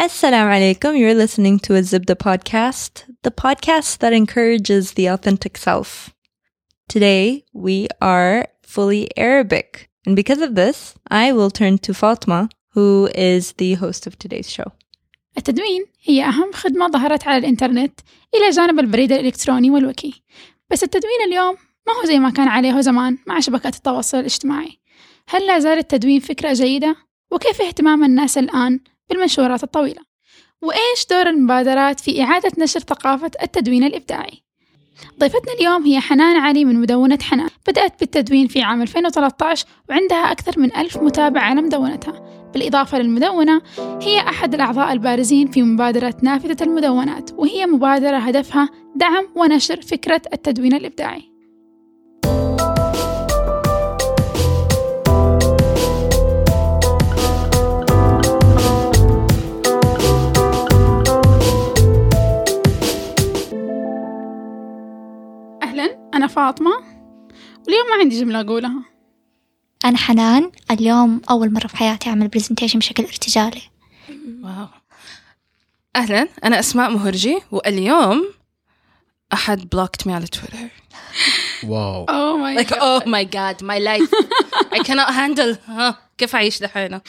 [0.00, 0.98] Assalamu alaikum.
[0.98, 6.14] You're listening to a Zibda podcast, the podcast that encourages the authentic self.
[6.88, 9.88] Today, we are fully Arabic.
[10.06, 14.50] And because of this, I will turn to Fatma, who is the host of today's
[14.50, 14.72] show.
[15.38, 18.00] التدوين هي أهم خدمة ظهرت على الإنترنت
[18.34, 20.22] إلى جانب البريد الإلكتروني والوكي
[20.70, 21.56] بس التدوين اليوم
[21.86, 24.78] ما هو زي ما كان عليه زمان مع شبكات التواصل الاجتماعي
[25.28, 26.96] هل لا زال التدوين فكرة جيدة؟
[27.30, 30.01] وكيف اهتمام الناس الآن بالمنشورات الطويلة؟
[30.61, 34.43] وإيش دور المبادرات في إعادة نشر ثقافة التدوين الإبداعي؟
[35.19, 40.59] ضيفتنا اليوم هي حنان علي من مدونة حنان بدأت بالتدوين في عام 2013 وعندها أكثر
[40.59, 43.61] من ألف متابع على مدونتها بالإضافة للمدونة
[44.01, 50.73] هي أحد الأعضاء البارزين في مبادرة نافذة المدونات وهي مبادرة هدفها دعم ونشر فكرة التدوين
[50.73, 51.28] الإبداعي
[66.19, 66.71] أنا فاطمة
[67.65, 68.83] واليوم ما عندي جملة أقولها.
[69.85, 73.61] أنا حنان اليوم أول مرة في حياتي أعمل presentation بشكل ارتجالي.
[74.43, 74.67] wow.
[75.95, 78.33] أهلا أنا أسماء مهرجي واليوم
[79.33, 80.57] أحد blocked me على تويتر
[81.63, 82.05] wow.
[82.05, 84.11] Oh my like oh my god my life.
[84.73, 85.69] I cannot handle.
[85.69, 87.01] ها كيف أعيش دحين؟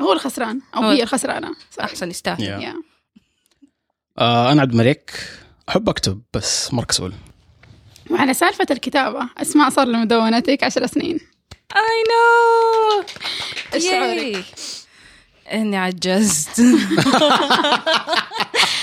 [0.00, 1.52] هو الخسران أو هو- هي الخسرانة.
[1.52, 1.80] Sorry.
[1.80, 2.38] أحسن يستاهل.
[2.38, 2.64] Yeah.
[2.64, 2.76] Yeah.
[4.18, 5.30] آه أنا عبد الملك.
[5.68, 7.12] أحب أكتب بس مره كسول
[8.16, 11.20] وعلى سالفة الكتابة أسماء صار لمدونتك عشر سنين.
[11.74, 11.78] I
[12.08, 13.04] know.
[13.74, 15.52] إيش شعورك؟ Yay.
[15.52, 16.60] إني عجزت.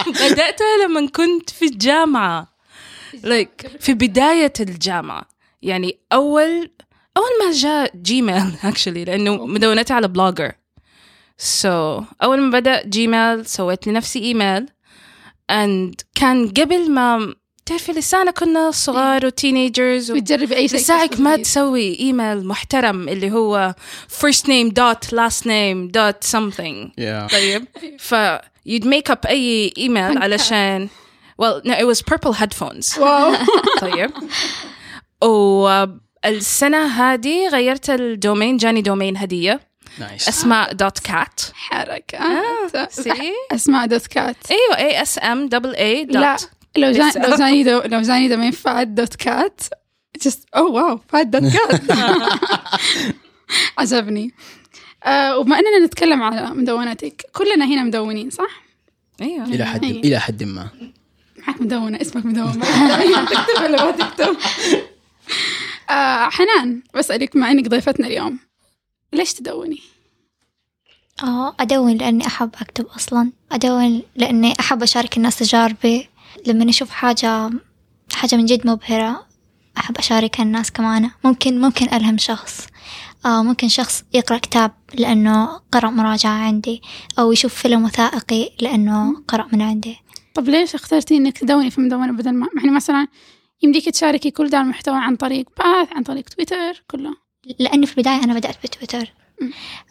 [0.08, 2.54] بدأتها لما كنت في الجامعة.
[3.16, 5.26] Like في بداية الجامعة.
[5.62, 6.72] يعني أول
[7.18, 10.52] أول ما جاء Gmail actually لأنه مدونتي على Blogger
[11.42, 11.66] so
[12.24, 14.66] أول ما بدأ Gmail سويت لنفسي إيميل
[15.52, 20.16] and كان قبل ما تعرفي لسانا كنا صغار و teenagers و...
[20.16, 23.76] بتجربي أي شيء لساك ما تسوي إيميل محترم اللي هو
[24.22, 26.92] first name dot last name dot something.
[26.98, 27.66] يا طيب.
[28.00, 28.16] ف
[28.70, 30.90] you'd make up أي إيميل علشان
[31.42, 32.98] well no it was purple headphones.
[33.02, 33.36] واو.
[33.82, 34.12] طيب.
[35.22, 39.60] والسنة هذه غيرت ال domain جاني domain هدية.
[40.00, 42.18] نايس أسماء دوت كات حركة.
[42.18, 43.12] آه، س- see؟
[43.52, 46.32] أسماء دوت كات أيوه اي اس ام دبل اي لا.
[46.36, 47.28] دوت لو جاني.
[47.28, 49.62] لو جاني دو لو جاني دومين فاد دوت كات
[50.28, 51.82] just oh wow فاد دوت كات
[53.78, 54.32] عجبني
[55.04, 58.64] آه وبما إننا نتكلم على مدونتك كلنا هنا مدونين صح؟
[59.22, 59.92] أيوه إلى حد هي.
[59.92, 60.70] إلى حد ما
[61.48, 62.54] معك مدونة اسمك مدون
[63.30, 64.38] تكتب ولا ما تكتب؟
[65.90, 68.40] آه حنان بسألك بما إنك ضيفتنا اليوم
[69.14, 69.80] ليش تدوني؟
[71.24, 76.10] آه أدون لأني أحب أكتب أصلا أدون لأني أحب أشارك الناس تجاربي
[76.48, 77.50] لما أشوف حاجة
[78.14, 79.26] حاجة من جد مبهرة
[79.78, 81.10] أحب أشاركها الناس كمان.
[81.24, 82.68] ممكن ممكن ألهم شخص.
[83.26, 86.82] آه ممكن شخص يقرأ كتاب لأنه قرأ مراجعة عندي
[87.20, 89.98] أو يشوف فيلم وثائقي لأنه قرأ من عندي.
[90.36, 93.08] طب ليش اخترتي إنك تدوني في مدونة بدل ما يعني مثلا
[93.64, 97.16] يمديك تشاركي كل ده المحتوى عن طريق باث عن طريق تويتر كله؟
[97.60, 99.14] لأني في البداية أنا بدأت بتويتر.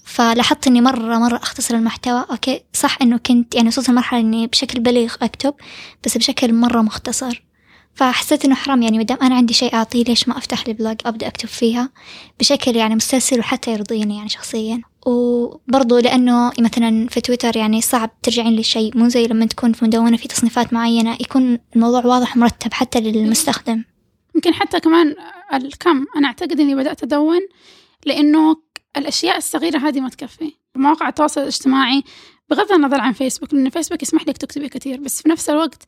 [0.04, 2.25] فلاحظت إني مرة مرة أختصر المحتوى.
[2.30, 5.54] okay صح إنه كنت يعني وصلت لمرحلة إني بشكل بليغ أكتب
[6.04, 7.42] بس بشكل مرة مختصر.
[7.94, 11.26] فحسيت إنه حرام يعني مدام أنا عندي شيء أعطيه ليش ما أفتح لي blog أبدأ
[11.26, 11.91] أكتب فيها؟
[12.41, 14.82] بشكل يعني مستسهل وحتى يرضيني يعني شخصيا.
[15.06, 20.16] وبرضو لأنه مثلا في تويتر يعني صعب ترجعين للشيء مو زي لما تكون في مدونة
[20.16, 23.84] في تصنيفات معينة يكون الموضوع واضح ومرتب حتى للمستخدم.
[24.34, 25.14] يمكن حتى كمان
[25.54, 27.41] الكم أنا أعتقد إني بدأت أدون
[28.06, 28.56] لأنه
[28.97, 30.53] الأشياء الصغيرة هذه ما تكفي.
[30.76, 32.03] مواقع التواصل الاجتماعي
[32.50, 35.82] بغض النظر عن فيسبوك لأن فيسبوك يسمح لك تكتبي كثير بس في نفس الوقت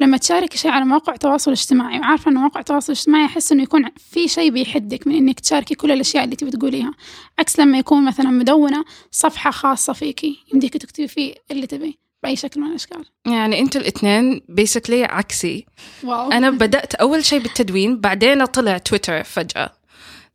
[0.00, 3.84] لما تشارك شيء على موقع تواصل اجتماعي وعارفة إنه موقع تواصل اجتماعي أحس إنه يكون
[4.10, 6.92] في شيء بيحدك من إنك تشاركي كل الأشياء اللي تبي تقوليها.
[7.38, 12.60] عكس لما يكون مثلا مدونة صفحة خاصة فيكي يمديك تكتبي فيه اللي تبي بأي شكل
[12.60, 13.04] من الأشكال.
[13.26, 15.66] يعني أنتوا الاثنين basically عكسي.
[16.04, 16.32] wow.
[16.32, 19.77] أنا بدأت أول شيء بالتدوين بعدين طلع تويتر فجأة.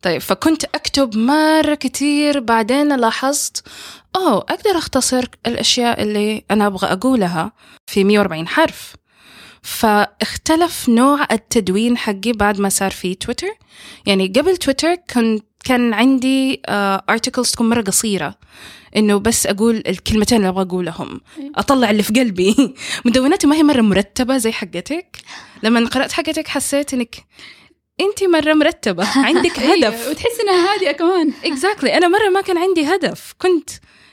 [0.04, 3.68] طيب فكنت أكتب مرة كتير بعدين لاحظت
[4.16, 7.52] أوه أقدر أختصر الأشياء اللي أنا أبغى أقولها
[7.86, 8.94] في 140 حرف.
[9.62, 13.46] فاختلف نوع التدوين حقي بعد ما صار في تويتر.
[14.06, 18.34] يعني قبل تويتر كنت كان عندي articles تكون مرة قصيرة.
[18.96, 21.20] إنه بس أقول الكلمتين اللي أبغى أقولهم.
[21.56, 22.74] أطلع اللي في قلبي.
[23.04, 25.16] مدوناتي ما هي مرة مرتبة زي حقتك.
[25.62, 27.16] لما قرأت حقتك حسيت إنك
[28.00, 29.06] انت مرة مرتبة.
[29.28, 30.08] عندك هدف.
[30.08, 31.32] وتحس إنها هادئة كمان.
[31.44, 31.94] exactly exactly.
[31.96, 33.34] أنا مرة ما كان عندي هدف.
[33.38, 33.70] كنت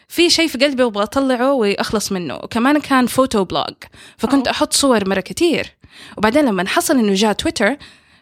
[0.07, 2.35] في شيء في قلبي أبغى أطلعه وأخلص منه.
[2.35, 3.73] وكمان كان photo blog
[4.17, 4.55] فكنت أوه.
[4.55, 5.67] أحط صور مرة كتير.
[6.17, 7.75] وبعدين لما حصل إنه جاء تويتر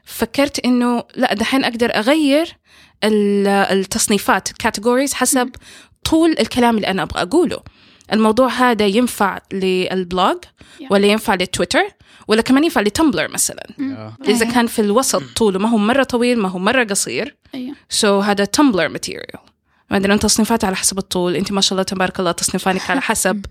[0.05, 2.55] فكرت إنه لا دحين أقدر أغير
[3.03, 5.49] ال- التصنيفات ال categories حسب
[6.03, 7.59] طول الكلام اللي أنا أبغى أقوله.
[8.13, 10.37] الموضوع هذا ينفع لل blog
[10.91, 11.83] ولا ينفع للتويتر
[12.29, 13.67] ولا كمان ينفع لتمبلر مثلا.
[13.79, 14.13] yeah.
[14.27, 14.53] إذا أيوة.
[14.53, 17.35] كان في الوسط طوله ما هو مرة طويل ما هو مرة قصير.
[17.55, 17.75] أيوه.
[17.89, 19.39] so so, هذا تمبلر material
[19.89, 21.35] بعدين تصنيفات على حسب الطول.
[21.35, 23.45] أنت ما شاء الله تبارك الله تصنيفاتك على حسب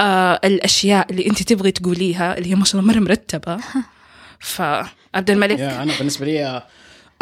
[0.00, 3.60] آه الأشياء اللي أنت تبغي تقوليها اللي هي ما شاء الله مرة مرتبة.
[4.40, 5.60] فعبد الملك.
[5.60, 6.62] أنا بالنسبة لي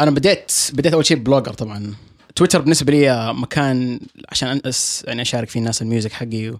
[0.01, 1.93] أنا بديت بديت أول شيء blogger طبعا.
[2.35, 3.99] تويتر بالنسبة لي مكان
[4.29, 6.59] عشان أنس يعني أشارك فيه الناس ال music حقي و...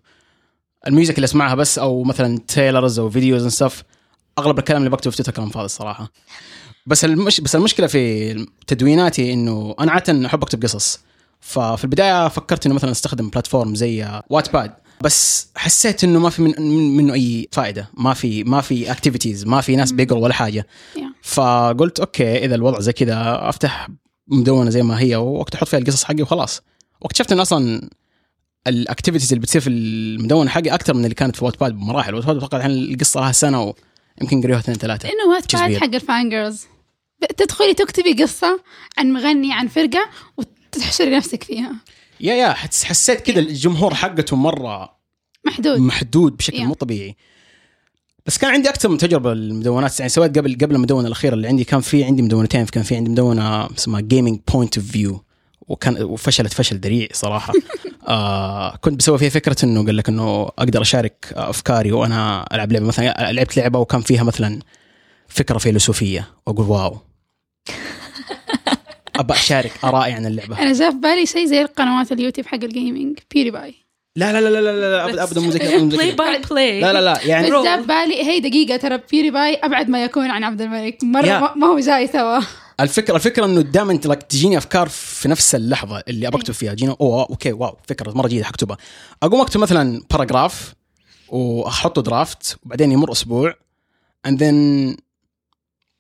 [0.88, 3.84] ال music اللي أسمعها بس أو مثلا trailers أو videos and stuff
[4.40, 6.12] أغلب الكلام اللي بكتبه في تويتر كلام فاضي الصراحة.
[6.86, 7.42] بس المش...
[7.42, 8.34] بس المشكلة في
[8.68, 11.00] تدويناتي إنه أنا عادة أحب أكتب قصص.
[11.40, 16.54] ففي البداية فكرت إنه مثلا أستخدم platform زي Wattpad بس حسيت إنه ما في من
[16.58, 17.90] من- منه أي فائدة.
[17.98, 20.68] ما في ما في activities ما في ناس بيقروا ولا حاجة.
[21.22, 23.88] فقلت okay إذا الوضع زي كذا أفتح
[24.28, 26.62] مدونة زي ما هي وقت أحط فيها القصص حقي وخلاص.
[27.02, 27.90] واكتشفت انه أصلا
[28.68, 32.16] ال activities اللي بتصير في المدونة حقي أكثر من اللي كانت في Wattpad بمراحل.
[32.16, 33.74] Wattpad أتوقع الحين القصة لها سنة
[34.22, 35.10] ويمكن قريوها اثنين ثلاثة.
[35.10, 35.82] لأنه وات weird.
[35.82, 36.66] حق ال fan girls.
[37.38, 38.60] تدخلي تكتبي قصة
[38.98, 41.72] عن مغني عن فرقة وتحشري نفسك فيها.
[42.20, 44.96] yeah yeah حس- حسيت كذا الجمهور حقته مرة
[45.46, 45.80] محدود.
[45.80, 46.62] محدود بشكل Yeah.
[46.62, 47.16] مو طبيعي.
[48.26, 51.64] بس كان عندي أكثر من تجربة المدونات يعني سويت قبل قبل المدونة الأخيرة اللي عندي
[51.64, 55.24] كان في عندي مدونتين كان في عندي مدونة اسمها Gaming Point of View
[55.68, 57.54] وكان وفشلت فشل ذريع صراحة.
[58.08, 62.86] آه كنت بسوي فيها فكرة إنه قال لك إنه أقدر أشارك أفكاري وأنا ألعب لعبة
[62.86, 64.60] مثلا لعبت لعبة وكان فيها مثلا
[65.28, 66.28] فكرة فيلسوفية.
[66.48, 66.98] واقول wow.
[69.16, 70.60] أبى أشارك آرائي عن اللعبة.
[70.62, 73.76] أنا جاء في بالي شيء زي القنوات اليوتيوب حق ال gaming PewDiePie
[74.16, 76.12] لا لا لا لا لا, لا ابدا ابدا مو زي كذا، بلاي.
[76.12, 79.56] باي بلاي لا لا لا يعني بس جاء في بالي هي دقيقة ترى بيوري باي
[79.56, 80.98] أبعد ما يكون عن عبد الملك.
[81.04, 81.26] مرة.
[81.40, 82.40] ما- ما هو جاي سوا.
[82.80, 86.74] الفكرة الفكرة إنه دائما أنت لك تجيني أفكار في نفس اللحظة اللي أبغى أكتب فيها.
[86.74, 88.78] تجيني أوه أوكي واو فكرة مرة جيده حكتبها.
[89.24, 90.74] أقوم أكتب مثلا باراجراف
[91.30, 93.56] واحطه درافت وبعدين يمر أسبوع
[94.28, 94.54] and then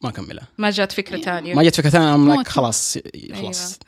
[0.03, 0.47] ما أكملها.
[0.57, 1.53] ما جات فكرة ثانية.
[1.53, 2.47] ما جت فكرة ثانية like.
[2.47, 2.97] خلاص
[3.33, 3.79] خلاص.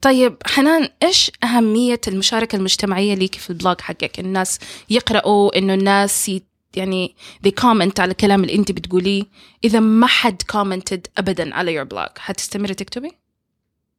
[0.00, 4.58] طيب حنان إيش أهمية المشاركة المجتمعية ليك في البلوج حقك؟ الناس
[4.90, 6.30] يقرأوا إنه الناس.
[6.78, 7.14] يعني
[7.46, 9.24] they comment على الكلام اللي انت بتقوليه.
[9.64, 12.18] إذا ما حد commented ابدا على your blog.
[12.18, 13.12] حتستمري تكتبي؟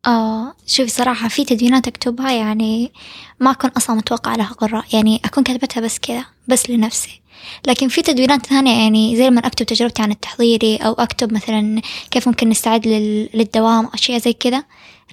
[0.08, 2.92] آه شوفي صراحة في تدوينات أكتبها يعني
[3.40, 7.22] ما أكون أصلا متوقعة لها قراء يعني أكون كتبتها بس كذا بس لنفسي.
[7.68, 12.28] لكن في تدوينات ثانية يعني زي لما أكتب تجربتي عن التحضيري أو أكتب مثلا كيف
[12.28, 13.30] ممكن نستعد لل...
[13.34, 14.64] للدوام أشياء زي كذا.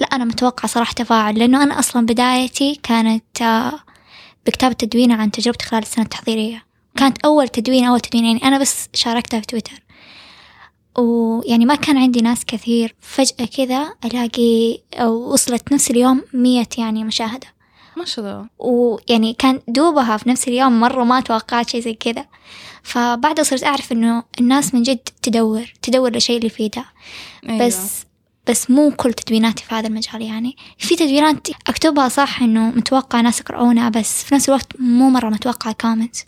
[0.00, 3.80] لا أنا متوقعة صراحة تفاعل لأنه أنا أصلا بدايتي كانت آه
[4.46, 6.66] بكتابة تدوينة عن تجربتي خلال السنة التحضيرية.
[6.96, 9.82] كانت أول تدوين أول تدوين يعني أنا بس شاركتها في تويتر.
[10.98, 17.04] ويعني ما كان عندي ناس كثير فجأة كذا ألاقي أو وصلت نفس اليوم مية يعني
[17.04, 17.46] مشاهدة.
[17.96, 18.48] ما شاء الله.
[18.58, 22.26] ويعني كان دوبها في نفس اليوم مرة ما توقعت شيء زي كذا.
[22.82, 26.84] فبعدها صرت أعرف إنه الناس من جد تدور تدور لشيء اللي يفيدها
[27.48, 27.66] أيوة.
[27.66, 28.06] بس
[28.48, 30.56] بس مو كل تدويناتي في هذا المجال يعني.
[30.78, 35.72] في تدوينات أكتبها صح إنه متوقع ناس يقرؤونها بس في نفس الوقت مو مرة متوقع
[35.72, 36.24] كومنتس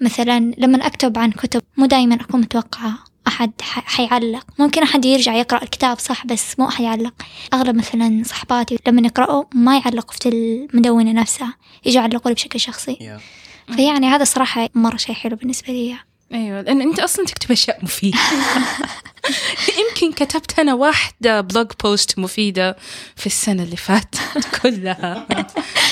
[0.00, 4.46] مثلا لما أكتب عن كتب مو دايما أكون متوقعة أحد حيعلق.
[4.58, 7.14] ممكن أحد يرجع يقرأ الكتاب صح بس مو أحد يعلق.
[7.54, 12.94] أغلب مثلا صحباتي لما يقرأوا ما يعلقوا في المدونة نفسها يجوا يعلقوا لي بشكل شخصي.
[12.94, 13.74] Yeah.
[13.74, 15.96] فيعني هذا صراحة مرة شيء حلو بالنسبة لي.
[16.34, 18.18] أيوه لأن أنت أصلا تكتب أشياء مفيدة.
[19.80, 22.76] يمكن كتبت أنا واحدة blog post مفيدة
[23.16, 24.18] في السنة اللي فاتت
[24.62, 25.26] كلها.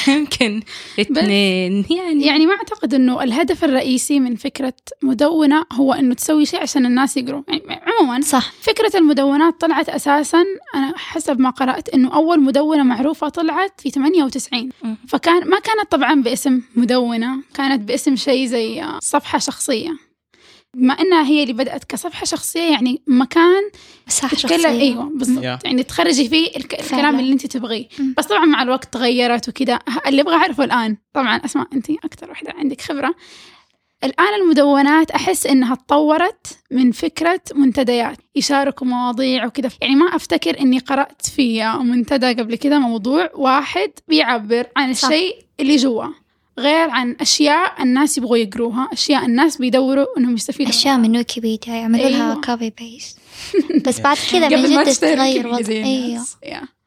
[0.08, 0.62] يمكن
[1.00, 1.84] اثنين.
[1.90, 6.86] يعني يعني ما أعتقد أنه الهدف الرئيسي من فكرة مدونة هو أنه تسوي شيء عشان
[6.86, 8.52] الناس يقروا يعني عموما صح.
[8.60, 10.44] فكرة المدونات طلعت أساسا
[10.74, 14.96] أنا حسب ما قرأت أنه أول مدونة معروفة طلعت في 98 مم.
[15.08, 20.09] فكان ما كانت طبعا باسم مدونة كانت باسم شيء زي صفحة شخصية.
[20.76, 23.62] بما إنها هي اللي بدأت كصفحة شخصية يعني مكان
[24.06, 25.64] مساحة تتكلم شخصية أيوه بالضبط Yeah.
[25.64, 26.80] يعني تخرجي فيه الك...
[26.80, 27.02] فعلاً.
[27.02, 27.88] الكلام اللي أنت تبغيه.
[28.16, 32.52] بس طبعا مع الوقت تغيرت وكذا اللي أبغى أعرفه الآن طبعا أسماء أنت أكثر واحدة
[32.58, 33.14] عندك خبرة
[34.04, 40.78] الآن المدونات أحس إنها تطورت من فكرة منتديات يشاركوا مواضيع وكذا يعني ما أفتكر إني
[40.78, 44.90] قرأت في منتدى قبل كذا موضوع واحد بيعبر عن.
[44.90, 46.04] الشيء اللي جوا
[46.60, 52.08] غير عن أشياء الناس يبغوا يقروها أشياء الناس بيدوروا إنهم يستفيدوا أشياء من ويكيبيديا يعملوا
[52.08, 52.40] لها أيوة.
[52.40, 53.18] copy paste
[53.86, 56.22] بس بعد كذا من جد ويكيبيديا وضع.
[56.44, 56.79] Yeah.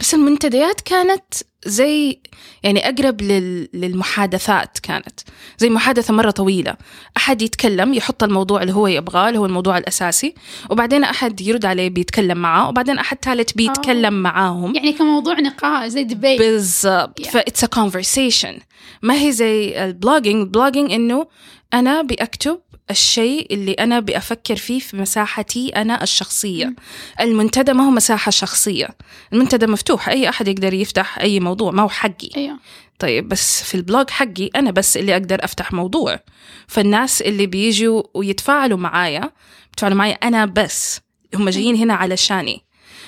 [0.00, 1.34] بس المنتديات كانت
[1.66, 2.20] زي
[2.62, 3.68] يعني أقرب لل...
[3.74, 5.20] للمحادثات كانت.
[5.58, 6.76] زي محادثة مرة طويلة.
[7.16, 10.34] أحد يتكلم يحط الموضوع اللي هو يبغاه اللي هو الموضوع الأساسي
[10.70, 14.74] وبعدين أحد يرد عليه بيتكلم معاه وبعدين أحد ثالث بيتكلم معاهم.
[14.74, 17.20] يعني كموضوع نقاش زي debate بالضبط.
[17.20, 17.30] Yeah.
[17.30, 18.62] ف it's a conversation.
[19.02, 21.26] ما هي زي ال blogging blogging إنه
[21.74, 22.60] أنا بأكتب
[22.90, 26.74] الشيء اللي أنا بأفكر فيه في مساحتي أنا الشخصية.
[27.20, 28.88] المنتدى ما هو مساحة شخصية.
[29.32, 32.30] المنتدى مفتوح أي أحد يقدر يفتح أي موضوع ما هو حقي.
[32.36, 32.58] أيوه.
[32.98, 36.20] طيب بس في ال blog حقي أنا بس اللي أقدر أفتح موضوع.
[36.66, 39.30] فالناس اللي بيجوا ويتفاعلوا معايا
[39.70, 41.00] بيتفاعلوا معايا أنا بس
[41.34, 42.62] هم جايين هنا علشاني.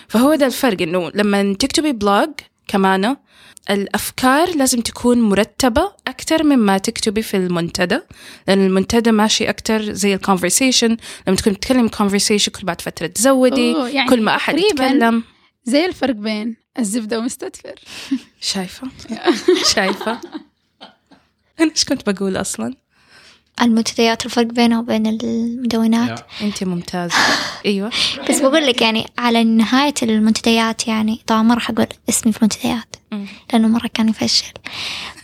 [0.08, 2.30] فهو ده الفرق إنه لما تكتبي blog
[2.68, 3.16] كمان
[3.70, 7.98] الأفكار لازم تكون مرتبة أكتر مما تكتبي في المنتدى
[8.48, 10.96] لأن المنتدى ماشي أكتر زي ال conversation
[11.28, 15.22] لما تكون بتتكلم conversation كل بعد فترة تزودي يعني كل ما أحد يتكلم.
[15.64, 17.74] زي الفرق بين الزبدة ومستدفر
[18.40, 18.88] شايفة؟
[19.74, 20.20] شايفة.
[21.60, 22.74] أنا إيش كنت بقول أصلا؟
[23.62, 26.20] المنتديات الفرق بينها وبين المدونات.
[26.40, 27.14] أنت ممتازة.
[27.66, 27.90] أيوة.
[28.30, 32.96] بس بقول لك يعني على نهاية المنتديات يعني طبعا ما راح أقول اسمي في المنتديات.
[33.52, 34.52] لأنه مرة كان يفشل.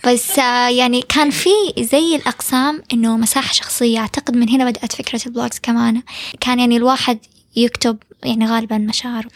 [0.07, 3.99] بس آه، يعني كان في زي الأقسام إنه مساحة شخصية.
[3.99, 6.01] أعتقد من هنا بدأت فكرة البلوجز كمان.
[6.39, 7.19] كان يعني الواحد
[7.55, 9.29] يكتب يعني غالبا مشاعره.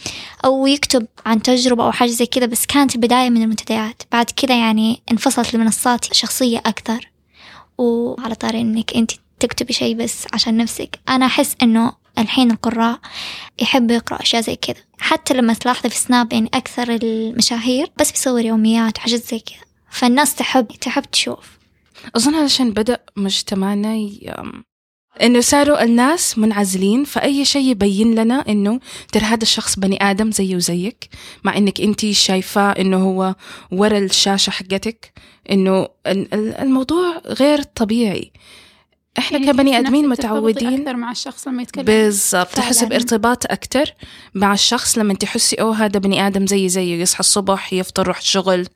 [0.46, 4.04] أو يكتب عن تجربة أو حاجة زي كذا بس كانت البداية من المنتديات.
[4.12, 7.10] بعد كذا يعني انفصلت لمنصات شخصية أكثر.
[7.78, 11.00] وعلى طاري إنك أنت تكتبي شيء بس عشان نفسك.
[11.10, 13.00] أنا أحس إنه الحين القراء
[13.60, 14.84] يحبوا يقرأوا أشياء زي كذا.
[15.00, 19.60] حتى لما تلاحظي في سناب يعني أكثر المشاهير بس بيصور يوميات وحاجات زي كذا.
[19.92, 21.58] فالناس تحب تحب تشوف.
[22.16, 24.34] أظن علشان بدأ مجتمعنا ي...
[25.22, 28.80] إنه صاروا الناس منعزلين فأي شيء يبين لنا إنه
[29.12, 31.10] ترى هذا الشخص بني آدم زيه وزيك
[31.44, 33.36] مع إنك أنت شايفاه إنه هو
[33.72, 35.14] ورا الشاشة حقتك
[35.50, 35.88] ال-
[36.34, 38.32] الموضوع غير طبيعي.
[39.18, 41.84] إحنا يعني كبني ترتبطي متعودين أكثر مع الشخص لما يتكلم.
[41.86, 42.84] بالضبط تحس.
[42.84, 43.94] بارتباط أكتر
[44.34, 48.68] مع الشخص لما تحسي أوه هذا بني آدم زي زيه يصحى الصبح يفطر يروح الشغل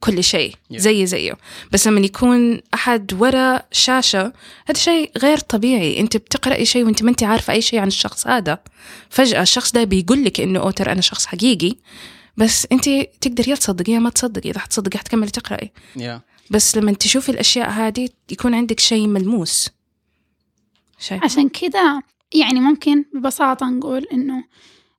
[0.00, 0.76] كل شيء Yeah.
[0.76, 1.36] زي زيه.
[1.72, 4.32] بس لما يكون أحد ورا شاشة
[4.66, 6.00] هذا شيء غير طبيعي.
[6.00, 8.58] أنت بتقرأي شيء وأنت ما أنت عارفة أي شيء عن الشخص هذا.
[9.10, 11.76] فجأة الشخص ده بيقول لك إنه أوه ترى أنا شخص حقيقي.
[12.36, 12.84] بس أنت
[13.20, 14.50] تقدري يا تصدقي يا ما تصدقي.
[14.50, 15.72] إذا حتصدقي حتكملي تقرأي.
[15.96, 16.20] يا
[16.50, 19.70] بس لما تشوفي الأشياء هذه يكون عندك شيء ملموس.
[21.04, 21.24] شيء.
[21.24, 22.02] عشان كذا
[22.34, 24.44] يعني ممكن ببساطة نقول إنه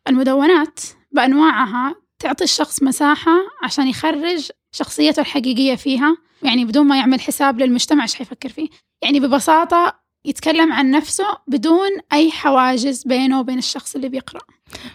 [0.07, 0.79] المدونات
[1.11, 3.31] بأنواعها تعطي الشخص مساحة
[3.63, 8.67] عشان يخرج شخصيته الحقيقية فيها يعني بدون ما يعمل حساب للمجتمع إيش حيفكر فيه.
[9.03, 14.41] يعني ببساطة يتكلم عن نفسه بدون أي حواجز بينه وبين الشخص اللي بيقرأ.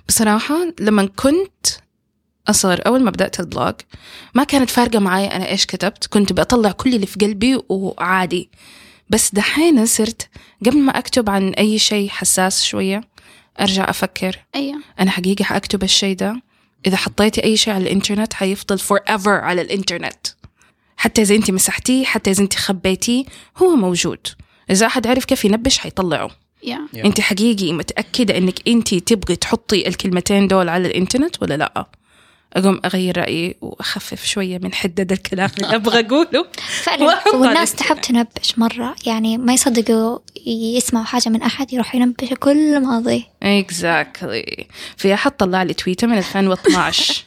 [0.09, 1.67] بصراحة لما كنت
[2.49, 3.75] أصغر أول ما بدأت البلوج
[4.35, 8.50] ما كانت فارقة معايا أنا إيش كتبت كنت بطلع كل اللي في قلبي وعادي.
[9.11, 10.29] بس دحين صرت
[10.67, 13.00] قبل ما أكتب عن أي شيء حساس شوية
[13.61, 14.37] أرجع أفكر.
[14.55, 14.81] أيوة.
[15.00, 16.43] أنا حقيقة حأكتب الشيء ده.
[16.87, 20.26] إذا حطيتي أي شيء على الإنترنت حيفضل forever على الإنترنت.
[20.97, 23.25] حتى إذا أنت مسحتيه حتى إذا أنت خبيتيه
[23.57, 24.26] هو موجود.
[24.71, 26.31] إذا أحد عرف كيف ينبش حيطلعه.
[26.62, 27.05] يا يا.
[27.05, 31.87] انت حقيقي متأكدة إنك انت تبغي تحطي الكلمتين دول على الإنترنت ولا لأ؟
[32.52, 36.47] أقوم أغير رأيي وأخفف شوية من حدة الكلام اللي أبغى أقوله.
[36.85, 37.21] فعلا.
[37.35, 43.25] والناس تحب تنبش مرة يعني ما يصدقوا يسمعوا حاجة من أحد يروح ينبش كل ماضي.
[43.42, 44.66] اكزاكتلي
[44.97, 47.25] في احد طلع لي تويتر من 2012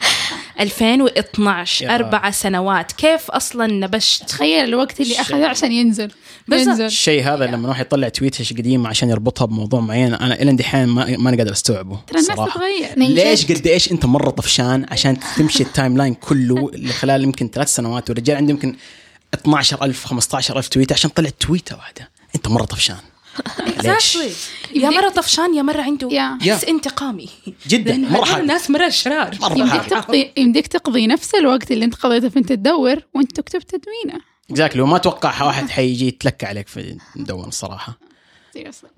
[0.59, 1.95] 2012 يا.
[1.95, 2.91] أربع سنوات.
[2.91, 6.11] كيف أصلا نبشت؟ تخيل الوقت اللي أخذه عشان ينزل.
[6.51, 10.85] ينزل الشيء هذا لما واحد يطلع tweet قديم عشان يربطها بموضوع معين أنا إلى دحين
[10.85, 12.37] ما ماني قادر أستوعبه ترى الناس.
[12.37, 12.89] تتغير.
[12.97, 13.51] من ليش.
[13.51, 18.37] قد إيش أنت مرة طفشان عشان تمشي ال timeline كله لخلال يمكن ثلاث سنوات؟ والرجال
[18.37, 18.75] عنده يمكن
[19.33, 22.09] 12000 15000 tweet عشان طلع تويتة واحدة.
[22.35, 22.97] أنت مرة طفشان.
[23.83, 24.17] ليش؟
[24.75, 26.37] يا مرة طفشان يا مرة عنده يا.
[26.55, 27.29] حس انتقامي.
[27.67, 28.41] جدا مرة حاد.
[28.41, 32.49] الناس مرة اشرار مرة يمديك تقضي يمديك تقضي نفس الوقت اللي انت قضيته في انت
[32.49, 34.32] تدور وانت تكتب تدوينه.
[34.51, 37.99] اكزاكتلي وما أتوقع واحد حيجي يتلكى عليك في المدون الصراحة.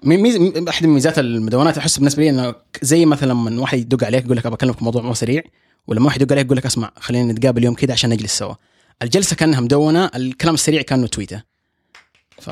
[0.03, 0.35] ميز...
[0.69, 4.45] أحد ميزات المدونات أحس بالنسبة لي إنه زي مثلا لما واحد يدق عليك يقول لك
[4.45, 5.41] أبغى أكلمك موضوع مو سريع
[5.87, 8.55] ولما واحد يدق عليك يقول لك أسمع خلينا نتقابل يوم كذا عشان نجلس سوا.
[9.01, 11.43] الجلسة كأنها مدونة الكلام السريع كأنه تويته
[12.41, 12.49] ف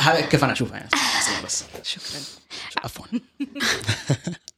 [0.00, 0.90] هذا كيف أنا اشوفها يعني؟
[1.44, 1.64] بس.
[1.82, 2.20] شكرا.
[2.84, 3.06] عفوا.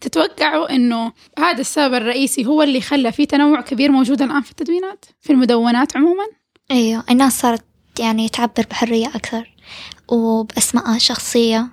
[0.00, 5.04] تتوقعوا إنه هذا السبب الرئيسي هو اللي خلى في تنوع كبير موجود الآن في التدوينات؟
[5.20, 6.24] في المدونات عموما؟
[6.70, 7.64] أيوة الناس صارت
[7.98, 9.54] يعني تعبر بحرية أكثر
[10.08, 11.66] وبأسمائها الشخصية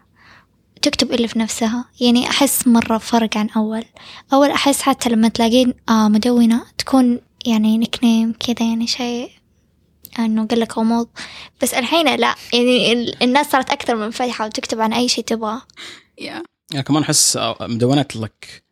[0.82, 1.86] تكتب اللي في نفسها.
[2.02, 3.84] يعني أحس مرة فرق عن أول.
[4.34, 9.30] أول أحس حتى لما تلاقين آه مدونة تكون يعني نكنيم كذا يعني شيء
[10.20, 11.08] إنه قال لك غموض
[11.62, 12.36] بس الحين لا.
[12.54, 15.62] يعني ال- الناس صارت أكثر منفتحة وتكتب عن أي شيء تبغاه
[16.20, 18.64] يا يعني كمان أحس مدونات لك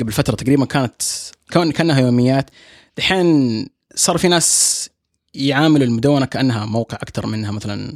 [0.00, 1.02] قبل فترة تقريبا كانت
[1.50, 2.50] كان كأنها يوميات.
[2.96, 4.88] دحين صار في ناس
[5.34, 7.92] يعاملوا المدونة كأنها موقع أكثر منها مثلا.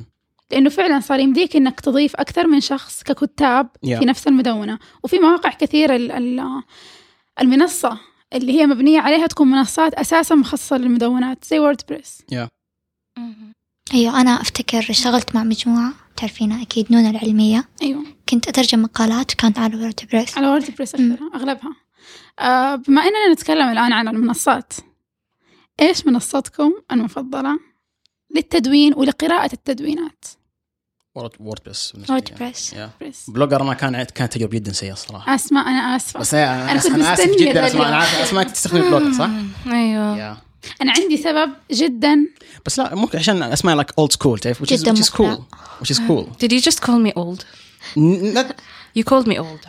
[0.50, 3.98] لأنه فعلا صار يمديك إنك تضيف أكثر من شخص ككتاب Yeah.
[3.98, 4.78] في نفس المدونة.
[5.02, 6.62] وفي مواقع كثيرة ال- ال-
[7.40, 7.98] المنصة
[8.32, 12.18] اللي هي مبنية عليها تكون منصات أساسا مخصصة للمدونات زي ووردبريس.
[13.94, 17.68] أيوه أنا أفتكر اشتغلت مع مجموعة تعرفينها أكيد نون العلمية.
[17.82, 18.04] أيوه.
[18.34, 20.94] كنت اترجم مقالات كانت على ووردبريس على ووردبريس
[21.34, 21.76] أغلبها.
[22.38, 24.72] آه بما إننا نتكلم الآن عن المنصات
[25.80, 27.58] إيش منصتكم المفضلة
[28.34, 30.24] للتدوين ولقراءة التدوينات؟
[31.14, 33.30] ووردبريس ووردبريس برس.
[33.30, 35.34] بلوجر أنا كان كانت تجربه جدا سيئه الصراحة.
[35.34, 36.20] اسماء أنا آسفة.
[36.20, 37.96] بس أنا أنا كنت أنا آسف مستنية جدا اسماء أنا.
[37.96, 39.30] عارف اسماء تستخدم بلوجر صح؟
[39.66, 40.18] أيوه.
[40.18, 40.36] يا
[40.82, 42.26] أنا عندي سبب جدا.
[42.66, 45.20] بس لا ممكن عشان اسماء like old school تعرف؟ Which is, جداً which is cool.
[45.20, 45.44] مقنع.
[45.82, 46.44] which is cool.
[46.44, 47.44] Did you just call me old?
[48.98, 49.60] You called me old.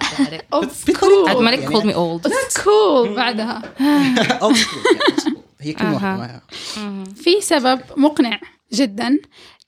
[1.28, 2.32] عاد مالك called me old.
[2.64, 3.62] school بعدها.
[4.50, 5.38] Old school.
[5.62, 5.76] هي.
[5.82, 6.42] واحدة
[6.78, 8.40] ما- في سبب مقنع
[8.74, 9.20] جدا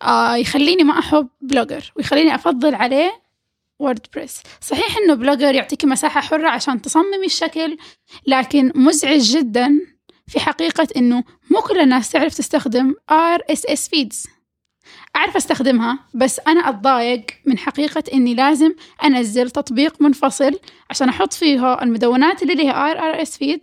[0.01, 3.21] آه يخليني ما أحب بلوجر ويخليني أفضل عليه
[3.79, 4.41] ووردبريس.
[4.61, 7.77] صحيح إنه بلوجر يعطيك مساحة حرة عشان تصممي الشكل
[8.27, 9.79] لكن مزعج جدا
[10.27, 14.27] في حقيقة إنه مو كل الناس تعرف تستخدم RSS feeds.
[15.17, 20.59] أعرف أستخدمها بس أنا أتضايق من حقيقة إني لازم أنزل تطبيق منفصل
[20.89, 23.59] عشان أحط فيه المدونات اللي لها RSS feed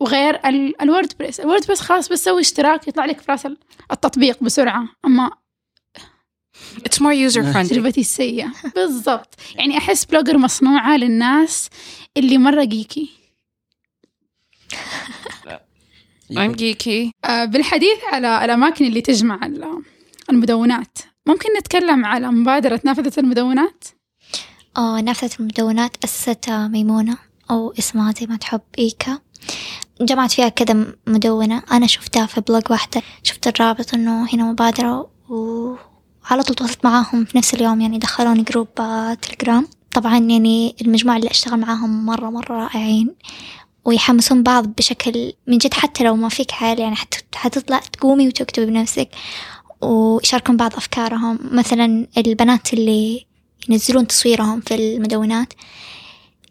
[0.00, 3.48] وغير ال- الووردبريس الووردبريس خلاص بس سوي اشتراك يطلع لك في رأس
[3.92, 4.88] التطبيق بسرعة.
[5.04, 5.30] أما
[6.78, 7.68] It's more user friendly.
[7.68, 8.52] تجربتي السيئة.
[8.74, 9.34] بالضبط.
[9.54, 11.68] يعني أحس بلوجر مصنوعة للناس
[12.16, 13.10] اللي مرة geeky
[16.32, 17.10] I'm geeky.
[17.24, 19.82] آه، بالحديث على الأماكن اللي تجمع ال-
[20.30, 20.98] المدونات.
[21.26, 23.84] ممكن نتكلم على مبادرة نافذة المدونات؟
[24.76, 27.18] آه نافذة المدونات أسستها ميمونة
[27.50, 29.18] أو اسمها زي ما تحب إيكا.
[30.00, 31.62] جمعت فيها كذا مدونة.
[31.72, 33.02] أنا شفتها في blog واحدة.
[33.22, 38.68] شفت الرابط إنه هنا مبادرة وعلى طول تواصلت معاهم في نفس اليوم يعني دخلوني group
[38.80, 39.68] آه، تليجرام.
[39.94, 43.14] طبعا يعني المجموعة اللي أشتغل معاهم مرة مرة رائعين
[43.84, 48.66] ويحمسون بعض بشكل من جد حتى لو ما فيك حال يعني حت حتطلع تقومي وتكتبي
[48.66, 49.08] بنفسك.
[49.80, 53.26] ويشاركون بعض أفكارهم مثلا البنات اللي
[53.68, 55.52] ينزلون تصويرهم في المدونات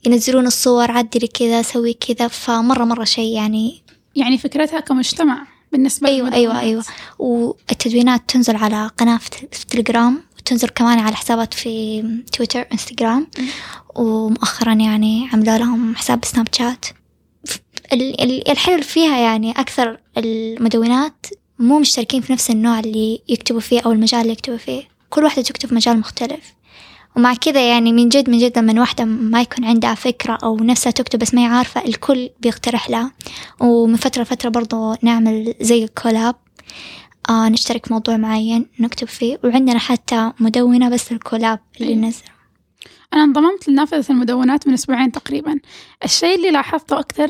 [0.05, 3.81] ينزلون الصور عدلي كذا سوي كذا فمرة مرة شيء يعني.
[4.15, 6.63] يعني فكرتها كمجتمع بالنسبة أيوة أيوة للمدونات.
[6.63, 6.83] أيوة.
[7.19, 13.27] والتدوينات تنزل على قناة في التليجرام وتنزل كمان على حسابات في تويتر إنستغرام
[13.95, 16.85] ومؤخرا يعني عملوا لهم حساب سناب شات.
[17.93, 21.25] ال- ال- الحلو فيها يعني أكثر المدونات
[21.59, 24.83] مو مشتركين في نفس النوع اللي يكتبوا فيه أو المجال اللي يكتبوا فيه.
[25.09, 26.53] كل واحدة تكتب في مجال مختلف.
[27.15, 30.91] ومع كذا يعني من جد من جد لما واحدة ما يكون عندها فكرة أو نفسها
[30.91, 33.11] تكتب بس ما هي عارفة الكل بيقترح لها.
[33.59, 36.35] ومن فترة لفترة برضو نعمل زي الكولاب
[37.29, 39.39] آه نشترك في موضوع معين نكتب فيه.
[39.43, 42.07] وعندنا حتى مدونة بس للكولاب اللي أيوة.
[42.07, 42.23] نزل.
[43.13, 45.59] أنا انضممت لنافذة المدونات من أسبوعين تقريبا.
[46.03, 47.29] الشيء اللي لاحظته أكثر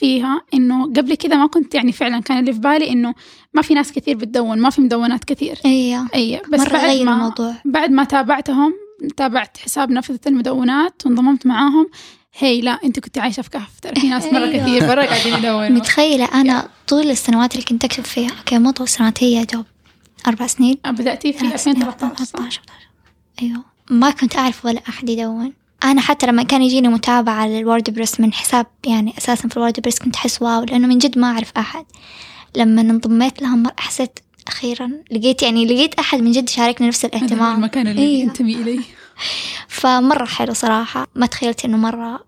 [0.00, 3.14] فيها إنه قبل كذا ما كنت يعني فعلا كان اللي في بالي إنه
[3.54, 5.58] ما في ناس كثير بتدون ما في مدونات كثير.
[5.64, 7.54] أيوة أي بس مرة بعد ما الموضوع.
[7.64, 8.74] بعد ما تابعتهم
[9.16, 11.90] تابعت حساب نافذة المدونات وانضممت معاهم
[12.38, 13.80] هي لا أنت كنت عايشة في كهف.
[13.82, 14.64] ترى في ناس مرة أيوة.
[14.64, 18.84] كثير برا قاعدين يدوروا متخيلة أنا طول السنوات اللي كنت أكتب فيها أوكي مو طول
[18.84, 19.64] السنوات هي يا دوب
[20.26, 20.78] أربع سنين.
[20.86, 22.60] بدأتي في ثلاث سنين، 2013 صح؟ 13
[23.42, 23.64] أيوه.
[23.90, 25.52] ما كنت أعرف ولا أحد يدون.
[25.84, 30.42] أنا حتى لما كان يجيني متابعة للوردبريس من حساب يعني أساسا في الوردبريس كنت أحس
[30.42, 31.84] wow لأنه من جد ما أعرف أحد.
[32.56, 37.56] لما انضميت لهم مرة حسيت أخيرا لقيت يعني لقيت أحد من جد يشاركني نفس الاهتمام.
[37.56, 38.20] المكان اللي أيوة.
[38.20, 38.80] ينتمي إليه.
[39.68, 41.06] فمرة حلو صراحة.
[41.14, 42.24] ما تخيلت إنه مرة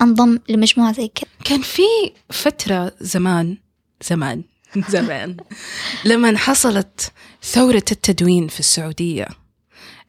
[0.00, 1.30] أنضم لمجموعة زي كذا.
[1.44, 1.82] كان في
[2.30, 3.56] فترة زمان
[4.08, 4.42] زمان
[4.88, 5.36] زمان
[6.04, 9.28] لما حصلت ثورة التدوين في السعودية.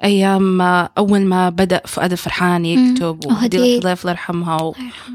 [0.04, 3.80] أيام ما أول ما بدأ فؤاد الفرحان يكتب وهدية.
[3.80, 4.74] الله يرحمها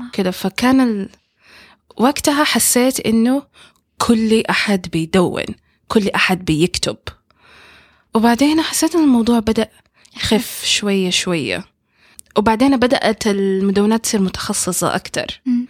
[0.09, 1.09] وكذا فكان ال...
[1.97, 3.43] وقتها حسيت إنه
[3.99, 5.45] كل أحد بيدون
[5.89, 6.97] كل أحد بيكتب.
[8.15, 9.69] وبعدين حسيت إن الموضوع بدأ
[10.17, 11.65] يخف شوية شوية.
[12.39, 15.41] وبعدين بدأت المدونات تصير متخصصة أكتر.
[15.47, 15.67] مم.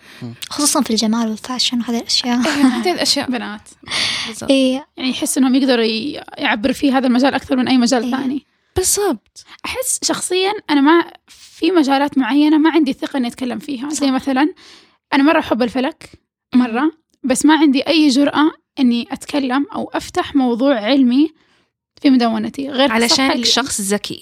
[0.50, 2.36] خصوصا في الجمال والفاشن وهذه الأشياء.
[2.38, 3.60] هذه الأشياء بنات.
[4.50, 4.86] إيه.
[4.96, 8.16] يعني يحس إنهم يقدروا ي- يعبروا في هذا المجال أكثر من أي مجال أيوة.
[8.18, 8.46] ثاني.
[8.76, 9.44] بالضبط.
[9.64, 13.88] أحس شخصيا أنا ما في مجالات معينة ما عندي ثقة إني أتكلم فيها.
[13.88, 14.12] زي صح.
[14.12, 14.54] مثلا
[15.14, 16.10] أنا مرة أحب الفلك
[16.54, 16.92] مرة
[17.24, 21.30] بس ما عندي أي جرأة إني أتكلم أو أفتح موضوع علمي
[22.02, 24.20] في مدونتي غير علشانك شخص ذكي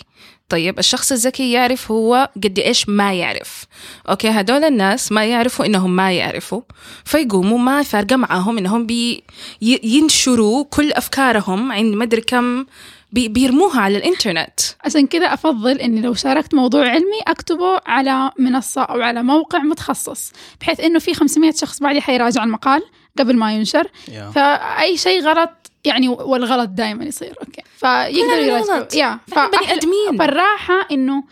[0.48, 3.64] طيب الشخص الذكي يعرف هو قد إيش ما يعرف.
[4.08, 6.62] okay هدول الناس ما يعرفوا إنهم ما يعرفوا
[7.04, 9.22] فيقوموا ما فارقة معاهم إنهم بي
[9.62, 12.68] ي- ينشروا كل أفكارهم عند مدري كم بي
[13.12, 14.60] بيرموها على الإنترنت.
[14.84, 20.32] عشان كذا أفضل إني لو شاركت موضوع علمي أكتبه على منصة أو على موقع متخصص
[20.60, 22.82] بحيث إنه في 500 شخص بعدي حيراجع المقال
[23.18, 23.90] قبل ما ينشر.
[24.08, 24.30] yeah.
[24.30, 25.50] فأي شيء غلط
[25.84, 27.62] يعني والغلط دائما يصير okay.
[28.18, 28.58] يراجعوا.
[28.58, 28.94] غلط.
[28.94, 30.18] يا بني آدمين.
[30.18, 31.24] فالراحة إنه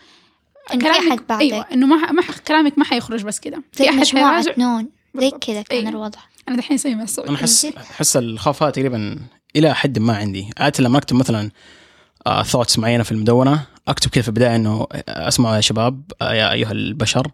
[0.71, 1.41] أحد بعدك.
[1.41, 5.31] أيوه إنه ما ما ح- كلامك ما حيخرج بس كذا في أحد حيراجع؟ نون زي.
[5.31, 5.89] كذا كان أيوة.
[5.89, 6.19] الوضع.
[6.49, 9.19] أنا دحين أسوي مع السعودي أنا احس احس الخوف هذا تقريبا
[9.55, 10.49] إلى حد ما عندي.
[10.57, 11.51] عادة لما أكتب مثلا
[12.43, 16.51] thoughts معينة في المدونة أكتب كذا في البداية إنه آه، اسمعوا يا شباب آه، يا
[16.51, 17.31] أيها البشر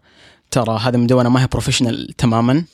[0.50, 2.64] ترى هذه المدونة ما هي professional تماما.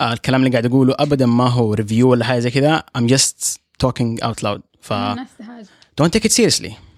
[0.00, 3.58] آه، الكلام اللي قاعد أقوله ابدا ما هو review ولا حاجة زي كذا I'm just
[3.84, 4.60] talking out loud.
[4.80, 5.68] ف الناس تهاجم.
[6.02, 6.89] don't take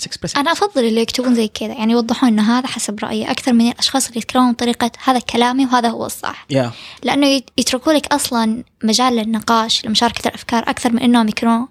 [0.00, 3.52] express it أنا أفضل اللي يكتبون زي كذا يعني يوضحون إن هذا حسب رأيي أكثر
[3.52, 6.66] من الأشخاص اللي يتكلمون بطريقة هذا كلامي وهذا هو الصح yeah.
[7.02, 11.66] لأنه يت- يتركوا لك أصلا مجال للنقاش لمشاركة الأفكار أكثر من إنهم يكونوا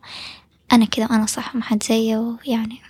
[0.72, 2.82] أنا كذا وأنا صح وما حد زيي ويعني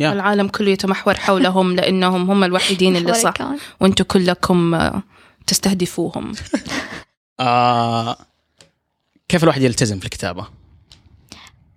[0.00, 0.02] yeah.
[0.02, 3.34] العالم كله يتمحور حولهم لإنهم هم الوحيدين اللي صح.
[3.80, 5.02] وأنتم كلكم آه،
[5.46, 6.32] تستهدفوهم
[7.40, 8.16] آه
[9.28, 10.46] كيف الواحد يلتزم في الكتابة؟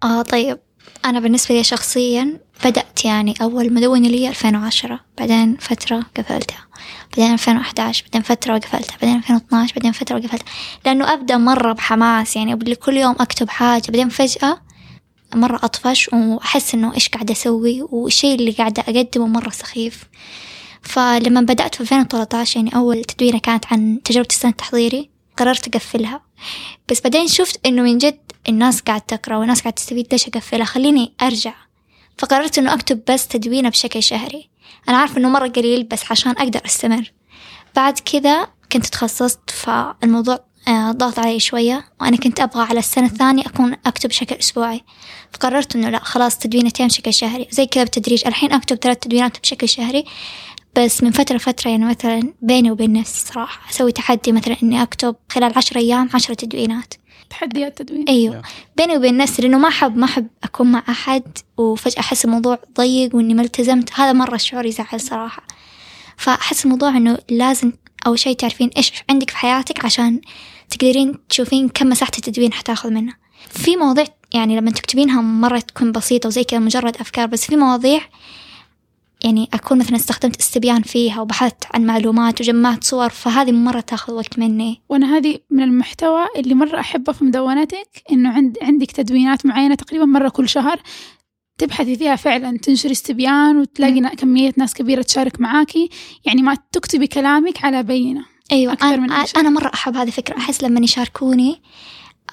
[0.04, 0.60] آه طيب
[1.06, 6.67] أنا بالنسبة لي شخصيا بدأت يعني أول مدونة لي 2010 بعدين فترة قفلتها
[7.17, 10.45] بعدين 2011 بعدين فترة وقفلتها بعدين 2012 بعدين فترة وقفلتها.
[10.85, 14.61] لأنه أبدأ مرة بحماس يعني أبدأ كل يوم أكتب حاجة بعدين فجأة
[15.35, 20.03] مرة أطفش وأحس إنه إيش قاعدة أسوي والشيء اللي قاعدة أقدمه مرة سخيف.
[20.81, 26.21] فلما بدأت في 2013 يعني أول تدوينة كانت عن تجربة السنة التحضيري قررت أقفلها.
[26.89, 28.19] بس بعدين شفت إنه من جد
[28.49, 31.53] الناس قاعد تقرأ والناس قاعد تستفيد ليش أقفلها؟ خليني أرجع
[32.19, 34.49] فقررت إنه أكتب بس تدوينة بشكل شهري.
[34.89, 37.12] أنا عارفة إنه مرة قليل بس عشان أقدر أستمر.
[37.75, 43.43] بعد كذا كنت تخصصت فالموضوع آه، ضغط علي شوية وأنا كنت أبغى على السنة الثانية
[43.45, 44.84] أكون أكتب بشكل أسبوعي.
[45.34, 47.47] فقررت إنه لا خلاص تدوينتين بشكل شهري.
[47.51, 48.27] زي كذا بالتدريج.
[48.27, 50.05] الحين أكتب ثلاث تدوينات بشكل شهري
[50.75, 55.15] بس من فترة فترة يعني مثلا بيني وبين نفسي صراحة أسوي تحدي مثلا إني أكتب
[55.29, 56.93] خلال عشر أيام عشرة تدوينات.
[57.29, 58.41] تحديات تدوين أيوه.
[58.77, 61.23] بيني وبين نفسي لأنه ما أحب ما أحب أكون مع أحد
[61.57, 63.93] وفجأة أحس الموضوع ضيق وإني ما التزمت.
[63.93, 65.43] هذا مرة شعور يزعل صراحة.
[66.17, 67.71] فأحس الموضوع إنه لازم
[68.07, 70.21] أول شيء تعرفين إيش عندك في حياتك عشان
[70.69, 73.17] تقدرين تشوفين كم مساحة التدوين حتاخذ منها.
[73.49, 78.01] في مواضيع يعني لما تكتبينها مرة تكون بسيطة وزي كذا مجرد أفكار بس في مواضيع
[79.23, 84.39] يعني أكون مثلا استخدمت استبيان فيها وبحثت عن معلومات وجمعت صور فهذه مرة تاخذ وقت
[84.39, 84.82] مني.
[84.89, 90.05] وأنا هذه من المحتوى اللي مرة أحبه في مدونتك إنه عند عندك تدوينات معينة تقريبا
[90.05, 90.82] مرة كل شهر
[91.58, 95.89] تبحثي فيها فعلا تنشري استبيان وتلاقي كمية ناس كبيرة تشارك معاكي
[96.25, 98.25] يعني ما تكتبي كلامك على بينة.
[98.51, 99.12] أيوه أكثر أنا, من.
[99.38, 100.38] أنا مرة أحب هذه الفكرة.
[100.38, 101.62] أحس لما يشاركوني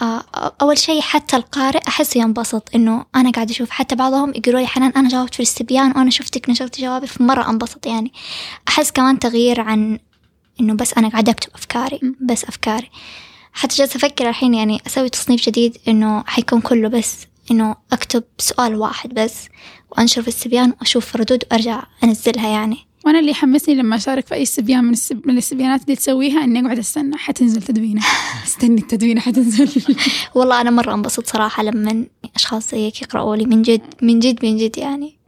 [0.02, 0.24] آه،
[0.62, 3.70] أول شيء حتى القارئ أحس ينبسط إنه أنا قاعدة أشوف.
[3.70, 7.86] حتى بعضهم يقولوا لي حنان أنا جاوبت في الاستبيان وأنا شفتك نشرتي جوابي فمرة أنبسط
[7.86, 8.12] يعني.
[8.68, 9.98] أحس كمان تغيير عن
[10.60, 12.90] إنه بس أنا قاعدة أكتب أفكاري بس أفكاري.
[13.52, 18.74] حتى جالسه أفكر الحين يعني أسوي تصنيف جديد إنه حيكون كله بس إنه أكتب سؤال
[18.74, 19.48] واحد بس
[19.90, 22.86] وأنشر في الاستبيان وأشوف ردود وأرجع أنزلها يعني.
[23.06, 25.26] وأنا اللي يحمسني لما أشارك في أي استبيان من, السب...
[25.26, 27.16] من الاستبيانات اللي تسويها إني أقعد أستنى.
[27.16, 28.02] حتنزل تدوينة.
[28.46, 29.96] استني التدوينة حتنزل.
[30.34, 34.56] والله أنا مرة انبسط صراحة لما أشخاص زيك يقرأوا لي من جد من جد من
[34.56, 35.18] جد يعني.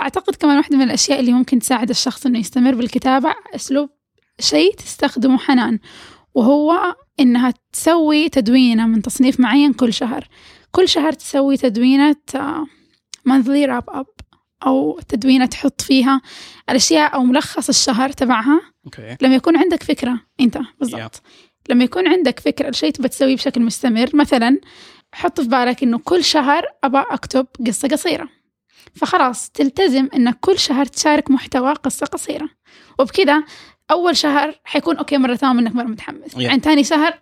[0.00, 3.90] أعتقد كمان واحدة من الأشياء اللي ممكن تساعد الشخص إنه يستمر بالكتابة أسلوب
[4.40, 5.78] شيء تستخدمه حنان
[6.34, 10.28] وهو إنها تسوي تدوينة من تصنيف معين كل شهر.
[10.70, 12.16] كل شهر تسوي تدوينة
[13.24, 14.06] monthly wrap up
[14.66, 16.20] أو تدوينة تحط فيها
[16.70, 18.60] الأشياء أو ملخص الشهر تبعها.
[18.84, 19.16] okay.
[19.20, 21.22] لما يكون عندك فكرة أنت بالضبط.
[21.68, 24.10] لما يكون عندك فكرة الشيء تبى تسويه بشكل مستمر.
[24.14, 24.60] مثلا
[25.14, 28.28] حط في بالك إنه كل شهر أبى أكتب قصة قصيرة.
[28.94, 32.48] فخلاص تلتزم إنك كل شهر تشارك محتوى قصة قصيرة.
[32.98, 33.44] وبكذا
[33.90, 36.32] أول شهر حيكون okay مرة ثانية إنك مرة متحمس.
[36.32, 36.36] Yeah.
[36.36, 37.18] بعدين ثاني شهر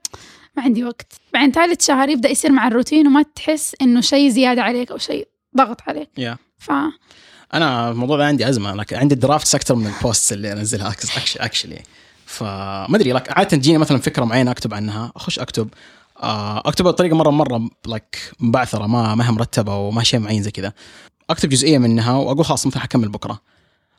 [0.56, 1.12] ما عندي وقت.
[1.32, 5.28] بعدين ثالث شهر يبدأ يصير مع الروتين وما تحس إنه شيء زيادة عليك أو شيء
[5.56, 6.08] ضغط عليك.
[6.18, 6.70] يا ف
[7.54, 10.88] أنا الموضوع ده عندي أزمة like عندي drafts أكثر من ال posts اللي أنزلها
[11.37, 11.82] actually
[12.26, 15.68] فما أدري like عادة تجيني مثلا فكرة معينة أكتب عنها أخش أكتب.
[16.22, 20.50] آه، اكتبها بطريقه مره مرة like مبعثرة ما ما هي مرتبة وما شيء معين زي
[20.50, 20.72] كذا.
[21.30, 23.40] أكتب جزئية منها وأقول خلاص مثلا حكمل بكرة.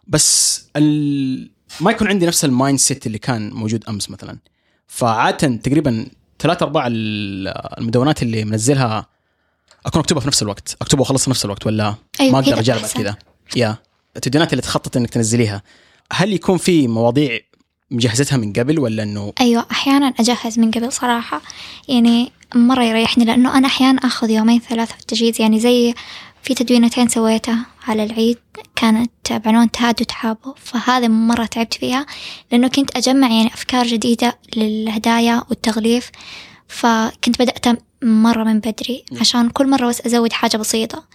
[0.07, 1.51] بس ال...
[1.81, 4.37] ما يكون عندي نفس ال mindset اللي كان موجود أمس مثلا.
[4.87, 6.07] فعادة تقريبا
[6.39, 9.05] ثلاث أرباع ال- المدونات اللي منزلها
[9.85, 10.77] أكون اكتبها في نفس الوقت.
[10.81, 12.99] اكتبها وأخلص في نفس الوقت ولا أيوة ما أقدر بعد أحسن.
[12.99, 13.15] كذا.
[13.55, 13.77] Yeah.
[14.15, 15.61] التدوينات اللي تخطط إنك تنزليها
[16.13, 17.39] هل يكون في مواضيع
[17.91, 21.41] مجهزتها من قبل ولا إنه أيوة أحيانا أجهز من قبل صراحة.
[21.87, 25.41] يعني مرة يريحني لأنه أنا أحيانا أخذ يومين ثلاثة في التجهيز.
[25.41, 25.93] يعني زي
[26.43, 28.37] في تدوينتين سويتها على العيد
[28.75, 32.05] كانت بعنوان تهاد وتحابوا فهذا مرة تعبت فيها
[32.51, 36.11] لأنه كنت أجمع يعني أفكار جديدة للهدايا والتغليف.
[36.67, 37.65] فكنت بدأت
[38.03, 41.07] مرة من بدري عشان كل مرة بس أزود حاجة بسيطة.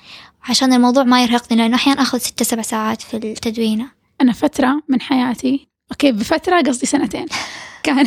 [0.42, 3.90] عشان الموضوع ما يرهقني لأنه أحيانا أخذ ستة سبع ساعات في التدوينة.
[4.20, 7.26] أنا فترة من حياتي okay بفترة قصدي سنتين
[7.82, 8.06] كان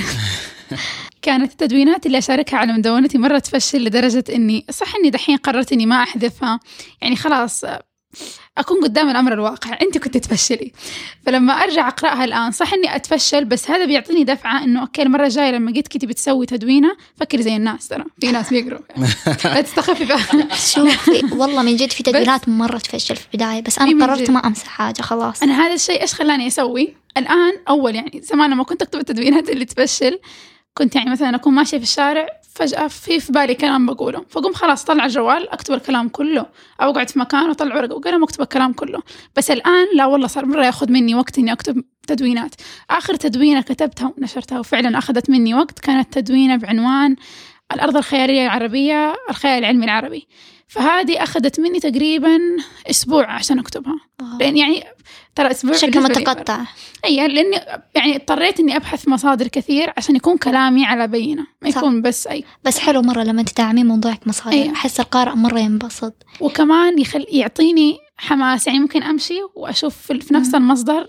[1.21, 5.85] كانت التدوينات اللي أشاركها على مدونتي مرة تفشل لدرجة إني صح إني دحين قررت إني
[5.85, 6.59] ما أحذفها.
[7.01, 7.65] يعني خلاص
[8.57, 9.77] أكون قدام الأمر الواقع.
[9.81, 10.71] أنت كنت تفشلي.
[11.25, 15.51] فلما أرجع أقرأها الآن صح إني أتفشل بس هذا بيعطيني دفعة إنه okay المرة الجاية
[15.51, 18.03] لما جيت كنتي بتسوي تدوينة فكري زي الناس ترى.
[18.21, 18.79] في ناس بيقروا
[19.45, 20.07] لا تستخفي
[20.73, 24.29] شوفي والله من جد في تدوينات مرة تفشل في البداية بس أنا قررت.
[24.29, 25.43] ما أمسح حاجة خلاص.
[25.43, 29.65] أنا هذا الشيء إيش خلاني أسوي؟ الآن أول يعني زمان لما كنت أكتب التدوينات اللي
[29.65, 30.19] تفشل
[30.73, 34.25] كنت يعني مثلا أكون ماشية في الشارع فجأة في في بالي كلام بقوله.
[34.29, 36.45] فقوم خلاص طلع الجوال أكتب الكلام كله.
[36.81, 39.01] أو أقعد في مكان وأطلع ورقه وقلم وأكتب الكلام كله.
[39.35, 42.55] بس الآن لا والله صار مرة ياخذ مني وقت إني أكتب تدوينات.
[42.89, 47.15] آخر تدوينة كتبتها ونشرتها وفعلا أخذت مني وقت كانت تدوينة بعنوان
[47.73, 50.27] الأرض الخيالية العربية الخيال العلمي العربي.
[50.73, 52.39] فهذه أخذت مني تقريبا
[52.89, 53.95] أسبوع عشان أكتبها.
[54.21, 54.37] واو.
[54.39, 54.83] لأن يعني
[55.35, 56.59] ترى شكله بالنسبة لي- متقطع.
[57.05, 57.55] أي لأني
[57.95, 61.77] يعني اضطريت إني أبحث مصادر كثير عشان يكون كلامي على بينة ما صح.
[61.77, 62.43] يكون بس أي.
[62.63, 64.71] بس حلو مرة لما تدعمين موضوعك مصادر.
[64.71, 66.13] أحس القارئ مرة ينبسط.
[66.39, 68.67] وكمان يخل يعطيني حماس.
[68.67, 71.07] يعني ممكن أمشي وأشوف في نفس المصدر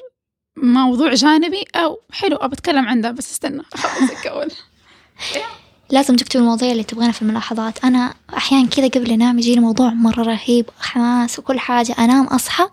[0.57, 3.63] موضوع جانبي أو حلو ابى اتكلم عن ده بس استنى.
[3.75, 4.51] اخلص الأول
[5.91, 7.85] لازم تكتب المواضيع اللي تبغينها في الملاحظات.
[7.85, 11.95] أنا أحيانا كذا قبل أنام يجيني موضوع مرة رهيب حماس وكل حاجة.
[11.99, 12.69] أنام أصحى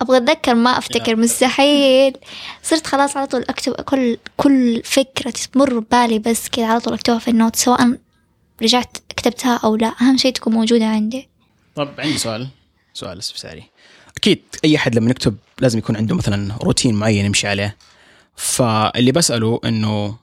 [0.00, 2.16] أبغى أتذكر ما أفتكر مستحيل.
[2.62, 7.18] صرت خلاص على طول أكتب كل كل فكرة تمر ببالي بس كذا على طول أكتبها
[7.18, 7.98] في النوت سواء
[8.62, 9.94] رجعت كتبتها أو لا.
[10.00, 11.28] أهم شيء تكون موجودة عندي.
[11.74, 12.48] طب عندي سؤال.
[12.94, 13.64] سؤال استفساري
[14.16, 17.76] أكيد أي أحد لما يكتب لازم يكون عنده مثلا روتين معين يمشي عليه.
[18.36, 20.16] فاللي بسأله إنه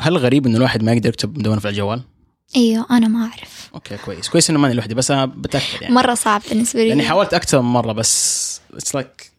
[0.00, 2.02] هل غريب انه الواحد ما يقدر يكتب مدونه في الجوال؟
[2.56, 3.70] أيوه أنا ما أعرف.
[3.74, 4.28] okay كويس.
[4.28, 5.94] كويس إنه ماني لوحدي بس أنا بتأكد يعني.
[5.94, 6.88] مرة صعب بالنسبة لي.
[6.88, 9.30] لأني حاولت أكثر من مرة بس it's like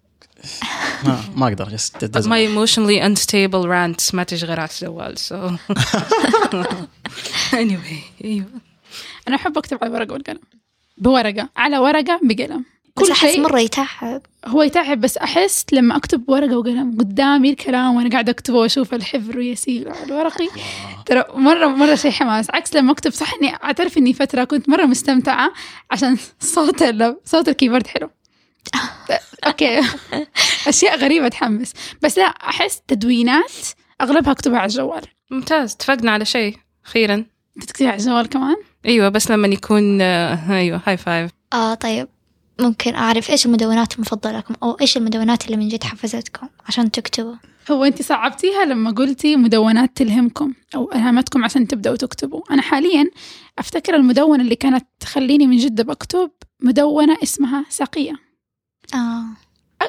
[1.03, 1.91] ما ما أقدر just
[2.25, 5.33] My emotionally unstable rants ما تشتغل على الجوال so.
[7.51, 8.45] Anyway إيوه.
[9.27, 10.39] أنا أحب أكتب على ورقة والقلم
[10.97, 12.65] بورقة على ورقة بقلم.
[12.99, 14.21] بس كل أحس شيء مرة يتعب.
[14.45, 19.39] هو يتعب بس أحس لما أكتب ورقة وقلم قدامي الكلام وأنا قاعدة أكتبه وأشوف الحبر
[19.39, 20.47] يسيل على ورقي
[21.05, 22.49] ترى مرة مرة شيء حماس.
[22.49, 25.51] عكس لما أكتب صح إني أعترف إني فترة كنت مرة مستمتعة
[25.91, 28.09] عشان صوت ال- صوت ال keyboard حلو.
[29.47, 29.79] Okay.
[30.67, 31.73] أشياء غريبة تحمس.
[32.01, 33.51] بس لا أحس تدوينات
[34.01, 35.01] أغلبها أكتبها على الجوال.
[35.31, 35.73] ممتاز.
[35.73, 37.25] اتفقنا على شيء أخيرا.
[37.57, 42.07] أنت تكتبها على الجوال كمان؟ أيوه بس لما يكون آه، أيوه high five آه طيب.
[42.59, 47.35] ممكن أعرف إيش المدونات المفضلة لكم أو إيش المدونات اللي من جد حفزتكم عشان تكتبوا
[47.71, 53.09] هو انت صعبتيها لما قلتي مدونات تلهمكم أو الهمتكم عشان تبدأوا تكتبوا أنا حاليا
[53.59, 56.31] أفتكر المدونة اللي كانت تخليني من جد بكتب
[56.63, 58.13] مدونة اسمها ساقية
[58.93, 59.23] آه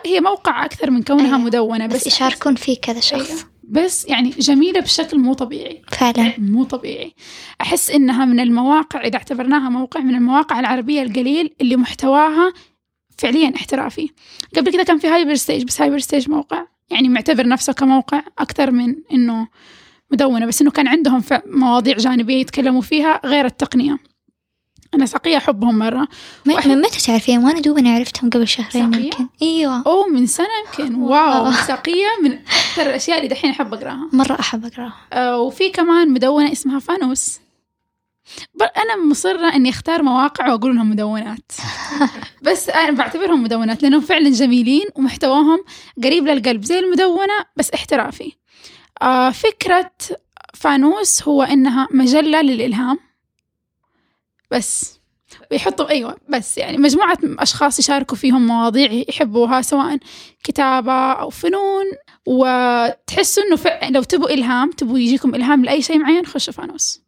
[0.06, 1.38] هي موقع أكثر من كونها أيوة.
[1.38, 3.49] مدونة بس بس يشاركون فيه كذا شخص أيوة.
[3.70, 5.82] بس يعني جميلة بشكل مو طبيعي.
[5.92, 6.32] فعلا.
[6.38, 7.14] مو طبيعي.
[7.60, 12.52] أحس إنها من المواقع إذا اعتبرناها موقع من المواقع العربية القليل اللي محتواها
[13.18, 14.10] فعليا احترافي.
[14.56, 16.66] قبل كذا كان في هايبر ستيج بس هايبر ستيج موقع.
[16.90, 19.48] يعني معتبر نفسه كموقع أكثر من إنه
[20.12, 23.98] مدونة بس إنه كان عندهم مواضيع جانبية يتكلموا فيها غير التقنية.
[24.94, 26.08] أنا ساقية أحبهم مرة.
[26.48, 29.26] واحد- من متى تعرفين وأنا دوبني عرفتهم قبل شهرين ساقية؟ يمكن.
[29.42, 29.82] إيوه.
[29.86, 30.46] أوه من سنة
[30.78, 30.94] يمكن.
[30.94, 31.52] Wow.
[31.52, 34.08] ساقية من أكثر الأشياء اللي دحين أحب أقرأها.
[34.12, 34.94] مرة أحب أقرأها.
[35.12, 37.40] آه، وفي كمان مدونة اسمها فانوس.
[38.62, 41.52] أنا مصرة إني أختار مواقع وأقول لهم مدونات.
[42.42, 45.58] بس أنا بعتبرهم مدونات لأنهم فعلا جميلين ومحتواهم
[46.04, 48.32] قريب للقلب زي المدونة بس احترافي.
[49.02, 49.90] آه، فكرة
[50.54, 52.98] فانوس هو إنها مجلة للإلهام.
[54.50, 55.00] بس.
[55.50, 59.98] ويحطوا أيوة بس يعني مجموعة أشخاص يشاركوا فيهم مواضيع يحبوها سواء
[60.44, 61.84] كتابة أو فنون.
[62.26, 67.00] وتحسوا إنه فع- لو تبوا إلهام تبوا يجيكم إلهام لأي شيء معين خشوا فانوس.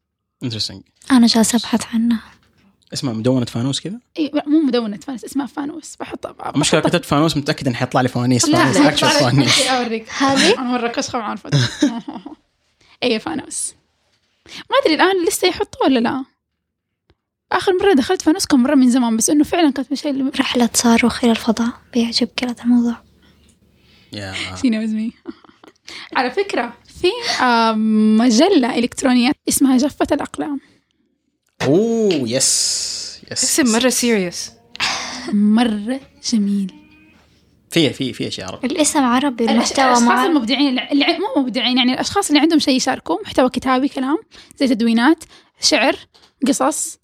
[0.42, 2.20] انترستنج أنا جالسة أبحث عنها
[2.92, 5.96] اسمها مدونة فانوس كذا؟ إيه لا، مو مدونة فانوس اسمها فانوس.
[6.00, 9.62] بحطها المشكلة كتبت فانوس متاكد انه حيطلع لي فوانيس فانوس اكشن فوانيس.
[9.66, 10.08] أوريك.
[10.18, 11.56] هذه؟ أنا مره كشخه مع الفوتو
[13.02, 13.74] اي فانوس.
[14.70, 16.24] ما أدري الآن لسه يحطوا ولا لا؟
[17.56, 20.70] آخر مرة دخلت فانوس كان مرة من زمان بس إنه فعلا كانت الشيء اللي رحلة
[20.74, 22.96] صاروخ إلى الفضاء بيعجبك هذا الموضوع.
[24.12, 24.34] يا.
[24.62, 25.12] me.
[26.16, 30.60] على فكرة في um، مجلة إلكترونية اسمها جفت الأقلام.
[31.62, 34.52] أوه yes yes اسم مرة serious
[35.32, 36.00] مرة
[36.32, 36.72] جميل.
[37.70, 38.66] في في في اشياء عربي.
[38.66, 43.22] الاسم عربي المحتوى الأشخاص ما المبدعين اللي مو مبدعين يعني الأشخاص اللي عندهم شيء يشاركوا
[43.22, 44.18] محتوى كتابي كلام
[44.56, 45.24] زي تدوينات
[45.60, 45.96] شعر
[46.46, 46.98] قصص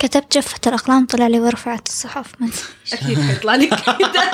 [0.00, 2.50] كتبت جفت الأقلام طلع لي ورفعت الصحف من
[2.92, 3.70] أكيد حيطلع لك.
[3.98, 4.30] كده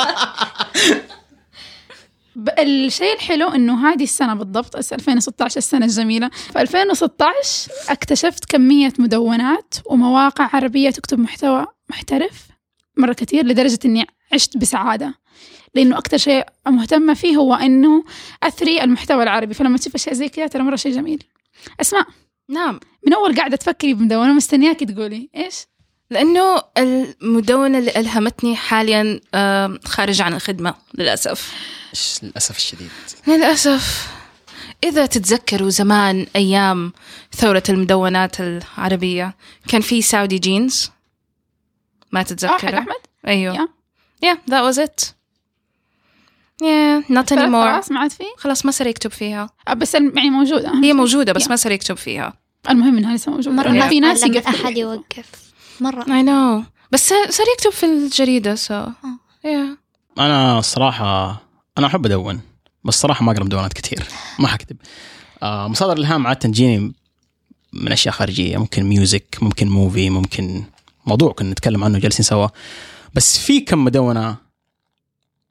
[2.58, 9.74] الشيء الحلو إنه هذه السنة بالضبط الس- 2016 السنة الجميله في 2016 اكتشفت كمية مدونات
[9.86, 12.46] ومواقع عربية تكتب محتوى محترف
[12.96, 15.14] مرة كثير لدرجة إني عشت بسعادة.
[15.74, 18.04] لأنه أكثر شيء مهتمة فيه هو إنه
[18.42, 19.54] أثري المحتوى العربي.
[19.54, 21.22] فلما تشوف أشياء زي كذا ترى مرة شيء جميل.
[21.80, 22.06] أسماء.
[22.48, 22.80] نعم.
[23.06, 25.30] من أول قاعدة تفكري بمدونة مستنياكي تقولي.
[25.36, 25.66] إيش؟
[26.10, 29.20] لأنه المدونة اللي ألهمتني حاليا
[29.84, 31.54] خارج عن الخدمة للأسف.
[31.94, 32.90] إيش للأسف الشديد؟
[33.26, 34.08] للأسف.
[34.84, 36.92] إذا تتذكروا زمان أيام
[37.32, 39.36] ثورة المدونات العربية
[39.68, 40.90] كان في ساودي جينز؟
[42.12, 42.94] ما تتذكر أحمد؟
[43.26, 43.56] أيوه.
[43.56, 43.68] Yeah.
[44.26, 45.12] yeah that was it.
[46.62, 47.72] Yeah not anymore.
[47.72, 49.50] خلاص ما عاد في؟ خلاص ما صار يكتب فيها.
[49.68, 50.68] آه، بس يعني موجودة.
[50.74, 50.94] هي شيء.
[50.94, 51.50] موجودة بس Yeah.
[51.50, 52.32] ما صار يكتب فيها.
[52.70, 53.56] المهم إنها لسه موجودة.
[53.56, 54.70] مرة لأنه ما في ناس أحد يكتبوا.
[54.70, 55.52] يوقف.
[55.80, 56.02] مرة.
[56.04, 56.64] I know.
[56.92, 58.88] بس صار يكتب في الجريدة so.
[59.46, 59.76] yeah.
[60.18, 61.42] أنا الصراحه
[61.78, 62.40] أنا أحب أدون
[62.84, 64.04] بس الصراحه ما أقرأ مدونات كثير.
[64.40, 64.76] ما حكذب
[65.42, 66.92] آه مصادر الإلهام عادة تجيني
[67.72, 70.64] من أشياء خارجية ممكن music ممكن movie ممكن
[71.06, 72.48] موضوع كنا نتكلم عنه جالسين سوا.
[73.14, 74.36] بس في كم مدونة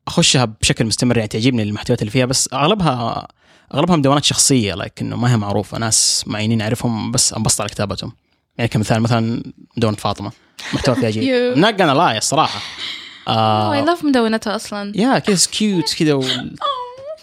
[0.08, 3.28] أخشها بشكل مستمر يعني تعجبني المحتويات اللي فيها بس اغلبها
[3.74, 8.12] أغلبها مدونات شخصية لكنه ما هي معروفة ناس معينين أعرفهم بس أنبسط على كتابتهم.
[8.58, 9.44] يعني كمثال مثلا
[9.78, 10.32] مدونة فاطمة
[10.74, 11.24] محتوى فيها عجيب
[11.56, 12.60] You- not gonna lie الصراحة.
[12.60, 14.92] Oh, آه I love مدونتها أصلا.
[14.96, 16.56] yeah كذا cute كذا وال...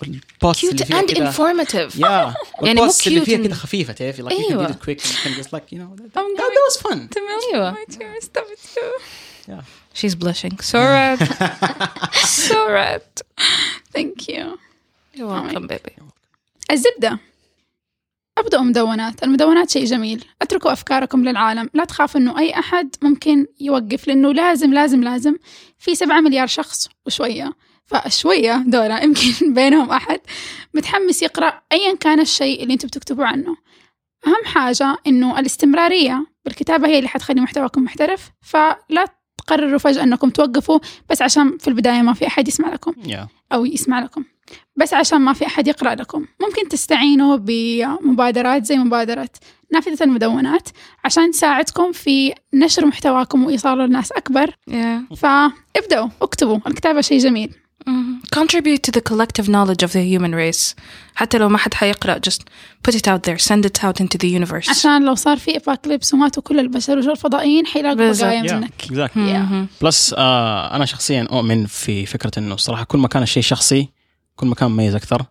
[0.03, 1.99] والبوست اللي cute فيها and كذا informative.
[2.01, 4.67] yeah يعني مو والبوست اللي فيها كذا خفيفة تعرفي like you can أيوة.
[4.67, 6.83] do it quick and you can just like you know that, I'm that, that was
[6.83, 6.99] fun.
[7.53, 7.75] أيوة
[9.49, 9.53] My
[9.95, 10.57] she's blushing.
[10.61, 11.19] So red.
[12.47, 13.03] So red.
[13.95, 14.59] Thank you.
[15.15, 15.93] you're welcome baby.
[16.71, 17.19] الزبدة.
[18.39, 19.23] ابدأوا مدونات.
[19.23, 20.25] المدونات شيء جميل.
[20.43, 21.71] أتركوا أفكاركم للعالم.
[21.75, 25.37] لا تخافوا أنه أي أحد ممكن يوقف لأنه لازم لازم لازم.
[25.79, 27.53] في سبعة مليار شخص وشوية.
[27.87, 30.21] فشوية دولة يمكن بينهم أحد
[30.75, 33.57] متحمس يقرأ أيا كان الشيء اللي أنتم بتكتبوا عنه.
[34.27, 38.31] أهم حاجة أنه الاستمرارية بالكتابة هي اللي حتخلي محتواكم محترف.
[38.41, 39.05] فلا
[39.47, 40.79] تقرروا فجأة أنكم توقفوا
[41.11, 43.27] بس عشان في البداية ما في أحد يسمع لكم yeah.
[43.53, 44.25] أو يسمع لكم
[44.77, 49.29] بس عشان ما في أحد يقرأ لكم ممكن تستعينوا بمبادرات زي مبادرة
[49.73, 50.69] نافذة المدونات
[51.05, 57.55] عشان تساعدكم في نشر محتواكم وإيصاله لناس أكبر yeah فابدأوا اكتبوا الكتابة شيء جميل.
[58.37, 60.75] Contribute to the collective knowledge of the human race.
[61.15, 62.43] حتى لو ما حد حيقرأ just
[62.89, 63.39] put it out there.
[63.39, 64.71] Send it out into the universe.
[64.71, 68.27] عشان لو صار في اباكليبس وماتوا كل البشر وجو الفضائيين حيلاقوا بالظبط.
[68.27, 68.53] بقايا yeah.
[68.53, 69.17] منك exactly.
[69.17, 69.83] Yeah.
[69.83, 73.89] Plus آه أنا شخصيا أؤمن في فكرة إنه الصراحه كل ما كان الشيء شخصي
[74.37, 75.25] كل ما كان مميز أكثر.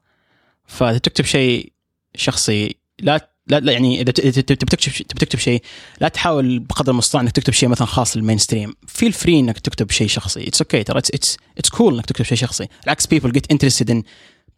[0.65, 1.71] فإذا تكتب شيء
[2.15, 5.61] شخصي لا لا, لا يعني إذا تبي تكتب تبي تكتب شيء
[6.01, 9.91] لا تحاول بقدر المستطاع إنك تكتب شيء مثلا خاص لل mainstream feel free إنك تكتب
[9.91, 10.47] شيء شخصي.
[10.47, 12.67] It's okay ترى it's it's cool إنك تكتب شيء شخصي.
[12.85, 14.01] العكس people get interested in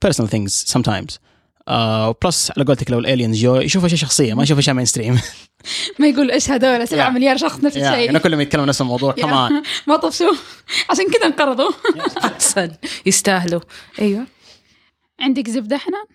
[0.06, 1.17] personal things sometimes.
[1.67, 5.19] آه plus على قولتك لو ال aliens جو يشوفوا شيء شخصية ما يشوفوا شيء mainstream
[5.99, 7.13] ما يقول إيش هذول؟ 7 Yeah.
[7.13, 8.17] مليار شخص نفس يعني الشيء.
[8.17, 9.13] كلهم يتكلموا نفس الموضوع.
[9.13, 9.15] Yeah.
[9.21, 10.34] كمان ما طفشوا.
[10.89, 11.71] عشان كذا انقرضوا.
[12.23, 12.71] أحسن.
[13.06, 13.62] يستاهلوا.
[14.01, 14.25] أيوة.
[15.19, 16.06] عندك زبدة حنان؟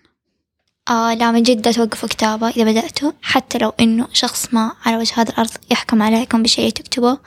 [0.90, 4.96] آه لا من جد لا توقفوا كتابة إذا بدأتوا حتى لو إنه شخص ما على
[4.96, 7.20] وجه هذا الأرض يحكم عليكم بشيء تكتبوه.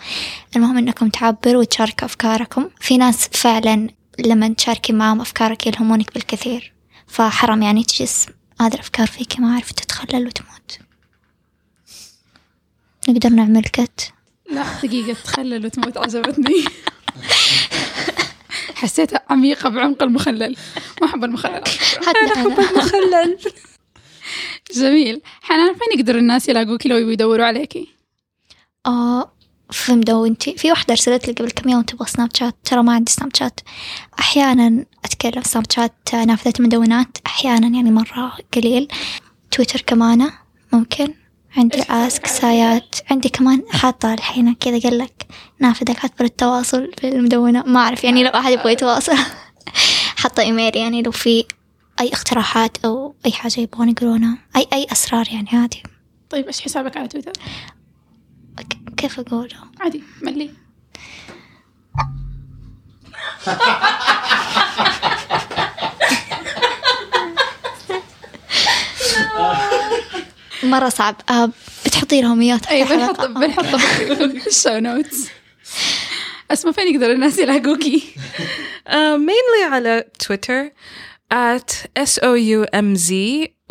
[0.55, 2.69] المهم إنكم تعبروا وتشاركوا أفكاركم.
[2.79, 6.73] في ناس فعلا لما تشاركي معهم أفكارك يلهمونك بالكثير
[7.07, 8.27] فحرام يعني تجلس
[8.61, 10.79] هذه الأفكار فيك ما عارف تتخلل وتموت.
[13.09, 14.13] نقدر نعمل كت
[14.51, 16.63] لا دقيقة تخلل وتموت عجبتني.
[18.75, 20.55] حسيتها عميقة بعمق المخلل.
[21.01, 21.63] ما أحب المخلل.
[22.05, 22.47] حتى أنا.
[22.77, 23.37] مخلل
[24.75, 25.21] جميل.
[25.41, 27.87] حنان فين يقدر الناس يلاقوكي لو يدوروا عليكي
[28.85, 29.31] آه
[29.71, 33.11] في مدونتي في واحدة أرسلت لي قبل كم يوم تبغى سناب شات ترى ما عندي
[33.11, 33.59] سناب شات.
[34.19, 38.87] أحيانا أتكلم سناب شات نافذة المدونات أحيانا يعني مرة قليل.
[39.51, 40.31] تويتر كمان
[40.73, 41.13] ممكن.
[41.57, 42.95] عندي آسك سايات.
[43.11, 44.53] عندي كمان حاطة الحين.
[44.53, 45.27] كذا قال لك
[45.59, 47.63] نافذة كاتبة التواصل في المدونة.
[47.63, 49.15] ما أعرف يعني لو أحد يبغى يتواصل.
[50.21, 51.45] حاطة إيميل يعني لو في
[52.01, 55.83] أي اقتراحات أو أي حاجة يبغون يقولونها أي أي أسرار يعني عادي.
[56.29, 57.31] طيب إيش حسابك على تويتر؟
[58.97, 60.51] كيف أقوله؟ عادي ملي.
[70.63, 71.15] مرة صعب.
[71.29, 71.49] آه
[71.85, 73.39] بتحطي لهم إياه أي في بنحط الحلقة.
[73.39, 75.27] بنحطه في ال show notes
[76.51, 78.03] أسمع فين يقدر الناس يلاقوكي؟
[78.81, 80.69] Uh, mainly على تويتر
[81.33, 83.11] at s o u m z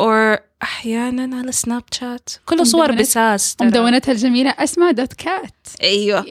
[0.02, 3.68] or أحيانا على سناب شات كله صور بساس ترى.
[3.68, 4.50] ومدونتها الجميلة.
[4.58, 6.24] اسمها dot cat أيوه.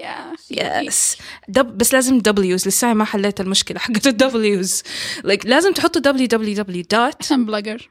[0.52, 4.84] يس دب بس لازم دبليوز لسه ما حليت المشكلة حقت الدبليوز
[5.26, 7.90] like لازم تحطوا www dot عشان بلوجر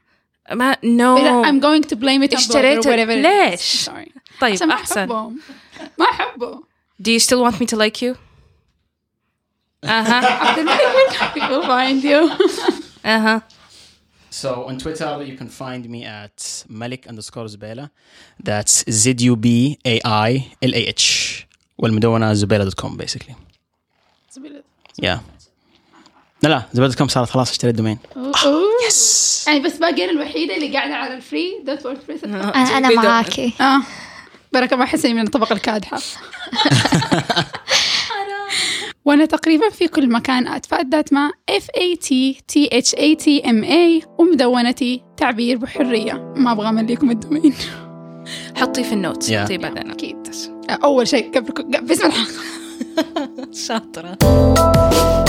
[0.52, 3.26] ما نو I'm going to blame it on اشتريت- blogger whatever it is.
[3.26, 4.10] ليش؟ Sorry.
[4.40, 5.28] طيب عشان ما أحسن أحبه
[5.98, 6.60] ما أحبه
[7.02, 8.16] Do you still want me to like you?
[9.84, 10.54] أها
[11.34, 12.30] People find you
[13.06, 13.42] أها
[14.30, 17.90] So on Twitter, you can find me at Malik underscore Zubela.
[18.42, 20.30] That's Z U B A I
[20.62, 21.46] L A H.
[21.78, 23.34] والمدونة زبيلة.com basically.
[25.02, 25.18] Yeah.
[26.43, 27.97] لا لا زبيلة.com صارت خلاص اشتريت domain.
[28.87, 32.89] yes يعني بس باقي أنا الوحيدة اللي قاعدة على ال free dot WordPress أنا أنا
[32.91, 33.53] معاكي.
[33.61, 33.81] آه.
[34.53, 35.97] بركة ما أحس إني من الطبقة الكادحة.
[39.05, 42.09] وأنا تقريبا في كل مكان أتفادت مع F A T
[42.53, 46.33] T H A T M A ومدونتي تعبير بحرية.
[46.35, 47.53] ما أبغى أمليكم ال domain.
[48.57, 49.35] حطي في ال notes Yeah.
[49.35, 49.91] حطي بعدين.
[49.91, 50.17] أكيد.
[50.83, 52.33] أول شيء قبل قبل- باسم الحلقة